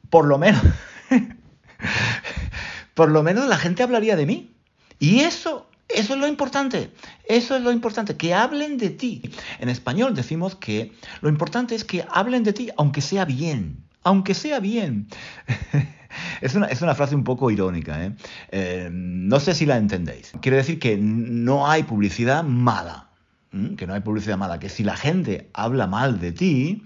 Por 0.10 0.26
lo 0.26 0.38
menos, 0.38 0.62
por 2.94 3.10
lo 3.10 3.24
menos 3.24 3.48
la 3.48 3.58
gente 3.58 3.84
hablaría 3.84 4.16
de 4.16 4.26
mí. 4.26 4.52
Y 5.00 5.22
eso, 5.22 5.68
eso 5.88 6.14
es 6.14 6.20
lo 6.20 6.28
importante. 6.28 6.92
Eso 7.28 7.56
es 7.56 7.64
lo 7.64 7.72
importante, 7.72 8.18
que 8.18 8.34
hablen 8.34 8.78
de 8.78 8.90
ti. 8.90 9.22
En 9.60 9.70
español 9.70 10.16
decimos 10.16 10.56
que 10.56 10.94
lo 11.22 11.30
importante 11.30 11.76
es 11.76 11.84
que 11.84 12.06
hablen 12.10 12.44
de 12.44 12.54
ti, 12.54 12.70
aunque 12.78 13.02
sea 13.02 13.26
bien. 13.26 13.84
Aunque 14.04 14.34
sea 14.34 14.60
bien. 14.60 15.08
Es 16.42 16.56
una, 16.56 16.96
frase 16.96 17.16
un 17.16 17.24
poco 17.24 17.52
irónica, 17.52 18.06
¿eh? 18.06 18.16
¿eh? 18.52 18.90
no 18.92 19.40
sé 19.40 19.54
si 19.54 19.66
la 19.66 19.78
entendéis. 19.78 20.32
Quiere 20.42 20.58
decir 20.58 20.80
que 20.80 20.98
no 20.98 21.70
hay 21.70 21.84
publicidad 21.84 22.44
mala, 22.44 23.10
que 23.78 23.88
no 23.88 23.94
hay 23.94 24.02
publicidad 24.02 24.38
mala, 24.38 24.60
que 24.60 24.70
si 24.70 24.84
la 24.84 24.96
gente 24.96 25.50
habla 25.54 25.88
mal 25.88 26.20
de 26.20 26.32
ti, 26.32 26.84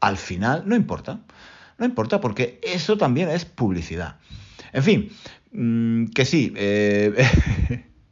al 0.00 0.16
final 0.16 0.64
no 0.66 0.76
importa. 0.76 1.20
No 1.78 1.84
importa 1.84 2.20
porque 2.20 2.60
eso 2.62 2.96
también 2.96 3.28
es 3.28 3.44
publicidad. 3.44 4.16
En 4.72 4.82
fin, 4.82 5.10
mm, 5.52 6.06
que 6.06 6.24
sí, 6.24 6.52
eh, 6.56 7.14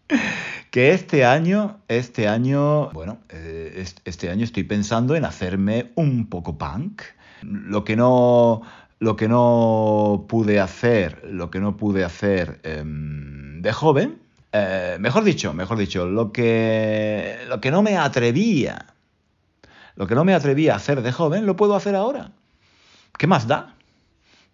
que 0.70 0.92
este 0.92 1.24
año, 1.24 1.80
este 1.88 2.28
año, 2.28 2.90
bueno, 2.90 3.18
eh, 3.30 3.85
este 4.04 4.30
año 4.30 4.44
estoy 4.44 4.64
pensando 4.64 5.14
en 5.16 5.24
hacerme 5.24 5.92
un 5.94 6.26
poco 6.26 6.59
punk. 6.59 7.02
Lo 7.42 7.85
que 7.85 7.96
no 7.96 8.62
lo 9.05 9.17
que 9.17 9.29
no 9.29 10.25
pude 10.29 10.61
hacer, 10.61 11.23
lo 11.31 11.51
que 11.51 11.61
no 11.61 11.77
pude 11.77 12.05
hacer 12.05 12.59
em, 12.62 13.61
de 13.61 13.71
joven, 13.71 14.19
eh, 14.51 14.97
mejor 14.99 15.25
dicho, 15.25 15.53
mejor 15.53 15.77
dicho, 15.77 16.07
lo 16.07 16.33
que, 16.33 17.37
lo 17.47 17.61
que 17.61 17.71
no 17.71 17.83
me 17.83 17.99
atrevía, 17.99 18.95
lo 19.95 20.07
que 20.07 20.14
no 20.14 20.25
me 20.25 20.33
atrevía 20.33 20.73
a 20.73 20.77
hacer 20.77 21.03
de 21.03 21.12
joven, 21.12 21.45
lo 21.45 21.55
puedo 21.55 21.77
hacer 21.77 21.95
ahora. 21.95 22.33
¿Qué 23.19 23.27
más 23.27 23.47
da? 23.47 23.75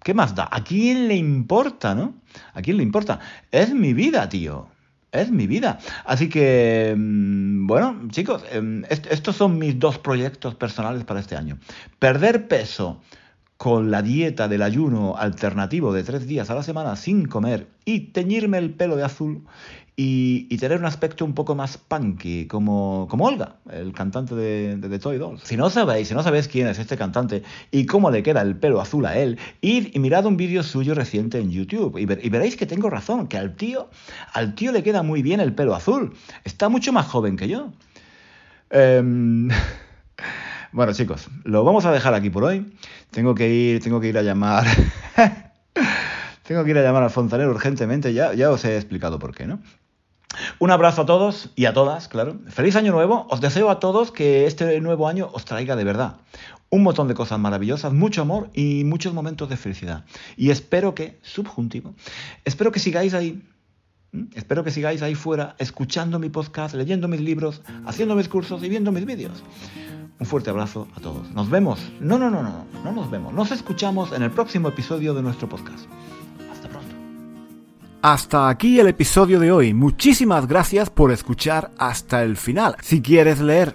¿Qué 0.02 0.14
más 0.14 0.34
da? 0.34 0.48
¿A 0.50 0.64
quién 0.64 1.06
le 1.06 1.14
importa, 1.14 1.94
no? 1.94 2.14
¿A 2.52 2.60
quién 2.60 2.76
le 2.76 2.82
importa? 2.82 3.20
Es 3.52 3.72
mi 3.72 3.94
vida, 3.94 4.28
tío. 4.28 4.66
Es 5.12 5.30
mi 5.30 5.46
vida. 5.46 5.78
Así 6.04 6.28
que, 6.28 6.90
em, 6.90 7.68
bueno, 7.68 8.08
chicos, 8.10 8.42
em, 8.50 8.82
estos 8.88 9.36
son 9.36 9.58
mis 9.58 9.78
dos 9.78 9.98
proyectos 9.98 10.56
personales 10.56 11.04
para 11.04 11.20
este 11.20 11.36
año. 11.36 11.58
Perder 12.00 12.48
peso 12.48 13.00
con 13.60 13.90
la 13.90 14.00
dieta 14.00 14.48
del 14.48 14.62
ayuno 14.62 15.18
alternativo 15.18 15.92
de 15.92 16.02
tres 16.02 16.26
días 16.26 16.48
a 16.48 16.54
la 16.54 16.62
semana 16.62 16.96
sin 16.96 17.26
comer 17.26 17.66
y 17.84 18.00
teñirme 18.12 18.56
el 18.56 18.70
pelo 18.70 18.96
de 18.96 19.02
azul 19.02 19.42
y, 19.96 20.56
tener 20.56 20.78
un 20.78 20.86
aspecto 20.86 21.26
un 21.26 21.34
poco 21.34 21.54
más 21.54 21.76
punky, 21.76 22.46
como, 22.46 23.06
como 23.10 23.26
Olga, 23.26 23.56
el 23.70 23.92
cantante 23.92 24.34
de, 24.34 24.78
The 24.80 24.98
Toy 24.98 25.18
Dolls. 25.18 25.42
Si 25.42 25.58
no 25.58 25.68
sabéis, 25.68 26.08
si 26.08 26.14
no 26.14 26.22
sabéis 26.22 26.48
quién 26.48 26.68
es 26.68 26.78
este 26.78 26.96
cantante 26.96 27.42
y 27.70 27.84
cómo 27.84 28.10
le 28.10 28.22
queda 28.22 28.40
el 28.40 28.56
pelo 28.56 28.80
azul 28.80 29.04
a 29.04 29.18
él, 29.18 29.38
id 29.60 29.88
y 29.92 29.98
mirad 29.98 30.24
un 30.24 30.38
vídeo 30.38 30.62
suyo 30.62 30.94
reciente 30.94 31.38
en 31.38 31.50
YouTube 31.50 31.98
y, 31.98 32.06
veréis 32.06 32.56
que 32.56 32.64
tengo 32.64 32.88
razón, 32.88 33.28
que 33.28 33.36
al 33.36 33.56
tío, 33.56 33.90
al 34.32 34.54
tío 34.54 34.72
le 34.72 34.82
queda 34.82 35.02
muy 35.02 35.20
bien 35.20 35.38
el 35.38 35.54
pelo 35.54 35.74
azul. 35.74 36.14
Está 36.44 36.70
mucho 36.70 36.94
más 36.94 37.04
joven 37.08 37.36
que 37.36 37.46
yo. 37.46 37.70
Em, 38.70 39.50
bueno, 40.72 40.92
chicos, 40.92 41.28
lo 41.44 41.64
vamos 41.64 41.84
a 41.84 41.92
dejar 41.92 42.14
aquí 42.14 42.30
por 42.30 42.44
hoy. 42.44 42.72
Tengo 43.10 43.34
que 43.34 43.48
ir, 43.48 43.82
tengo 43.82 44.00
que 44.00 44.08
ir 44.08 44.18
a 44.18 44.22
llamar. 44.22 44.66
tengo 46.42 46.64
que 46.64 46.70
ir 46.70 46.78
a 46.78 46.82
llamar 46.82 47.02
al 47.02 47.10
fontanero 47.10 47.50
urgentemente, 47.50 48.12
ya, 48.12 48.34
ya 48.34 48.50
os 48.50 48.64
he 48.64 48.76
explicado 48.76 49.18
por 49.18 49.34
qué, 49.34 49.46
¿no? 49.46 49.60
Un 50.58 50.70
abrazo 50.70 51.02
a 51.02 51.06
todos 51.06 51.50
y 51.56 51.64
a 51.64 51.72
todas, 51.72 52.08
claro. 52.08 52.38
Feliz 52.48 52.76
año 52.76 52.92
nuevo. 52.92 53.26
Os 53.30 53.40
deseo 53.40 53.68
a 53.68 53.80
todos 53.80 54.12
que 54.12 54.46
este 54.46 54.80
nuevo 54.80 55.08
año 55.08 55.28
os 55.32 55.44
traiga 55.44 55.74
de 55.74 55.84
verdad 55.84 56.16
un 56.70 56.84
montón 56.84 57.08
de 57.08 57.14
cosas 57.14 57.38
maravillosas, 57.38 57.92
mucho 57.92 58.22
amor 58.22 58.48
y 58.54 58.84
muchos 58.84 59.12
momentos 59.12 59.48
de 59.48 59.56
felicidad. 59.56 60.04
Y 60.36 60.50
espero 60.50 60.94
que, 60.94 61.18
subjuntivo, 61.22 61.94
espero 62.44 62.70
que 62.70 62.78
sigáis 62.78 63.12
ahí. 63.12 63.42
Espero 64.34 64.64
que 64.64 64.70
sigáis 64.70 65.02
ahí 65.02 65.14
fuera, 65.14 65.54
escuchando 65.58 66.18
mi 66.18 66.30
podcast, 66.30 66.74
leyendo 66.74 67.06
mis 67.06 67.20
libros, 67.20 67.62
haciendo 67.86 68.16
mis 68.16 68.28
cursos 68.28 68.62
y 68.64 68.68
viendo 68.68 68.90
mis 68.90 69.04
vídeos. 69.04 69.42
Un 70.18 70.26
fuerte 70.26 70.50
abrazo 70.50 70.88
a 70.96 71.00
todos. 71.00 71.30
Nos 71.30 71.48
vemos. 71.48 71.80
No, 72.00 72.18
no, 72.18 72.28
no, 72.28 72.42
no, 72.42 72.66
no 72.84 72.92
nos 72.92 73.10
vemos. 73.10 73.32
Nos 73.32 73.52
escuchamos 73.52 74.12
en 74.12 74.22
el 74.22 74.30
próximo 74.30 74.68
episodio 74.68 75.14
de 75.14 75.22
nuestro 75.22 75.48
podcast. 75.48 75.86
Hasta 76.52 76.68
pronto. 76.68 76.94
Hasta 78.02 78.48
aquí 78.48 78.80
el 78.80 78.88
episodio 78.88 79.38
de 79.40 79.52
hoy. 79.52 79.72
Muchísimas 79.72 80.46
gracias 80.46 80.90
por 80.90 81.12
escuchar 81.12 81.70
hasta 81.78 82.22
el 82.22 82.36
final. 82.36 82.76
Si 82.82 83.00
quieres 83.00 83.40
leer 83.40 83.74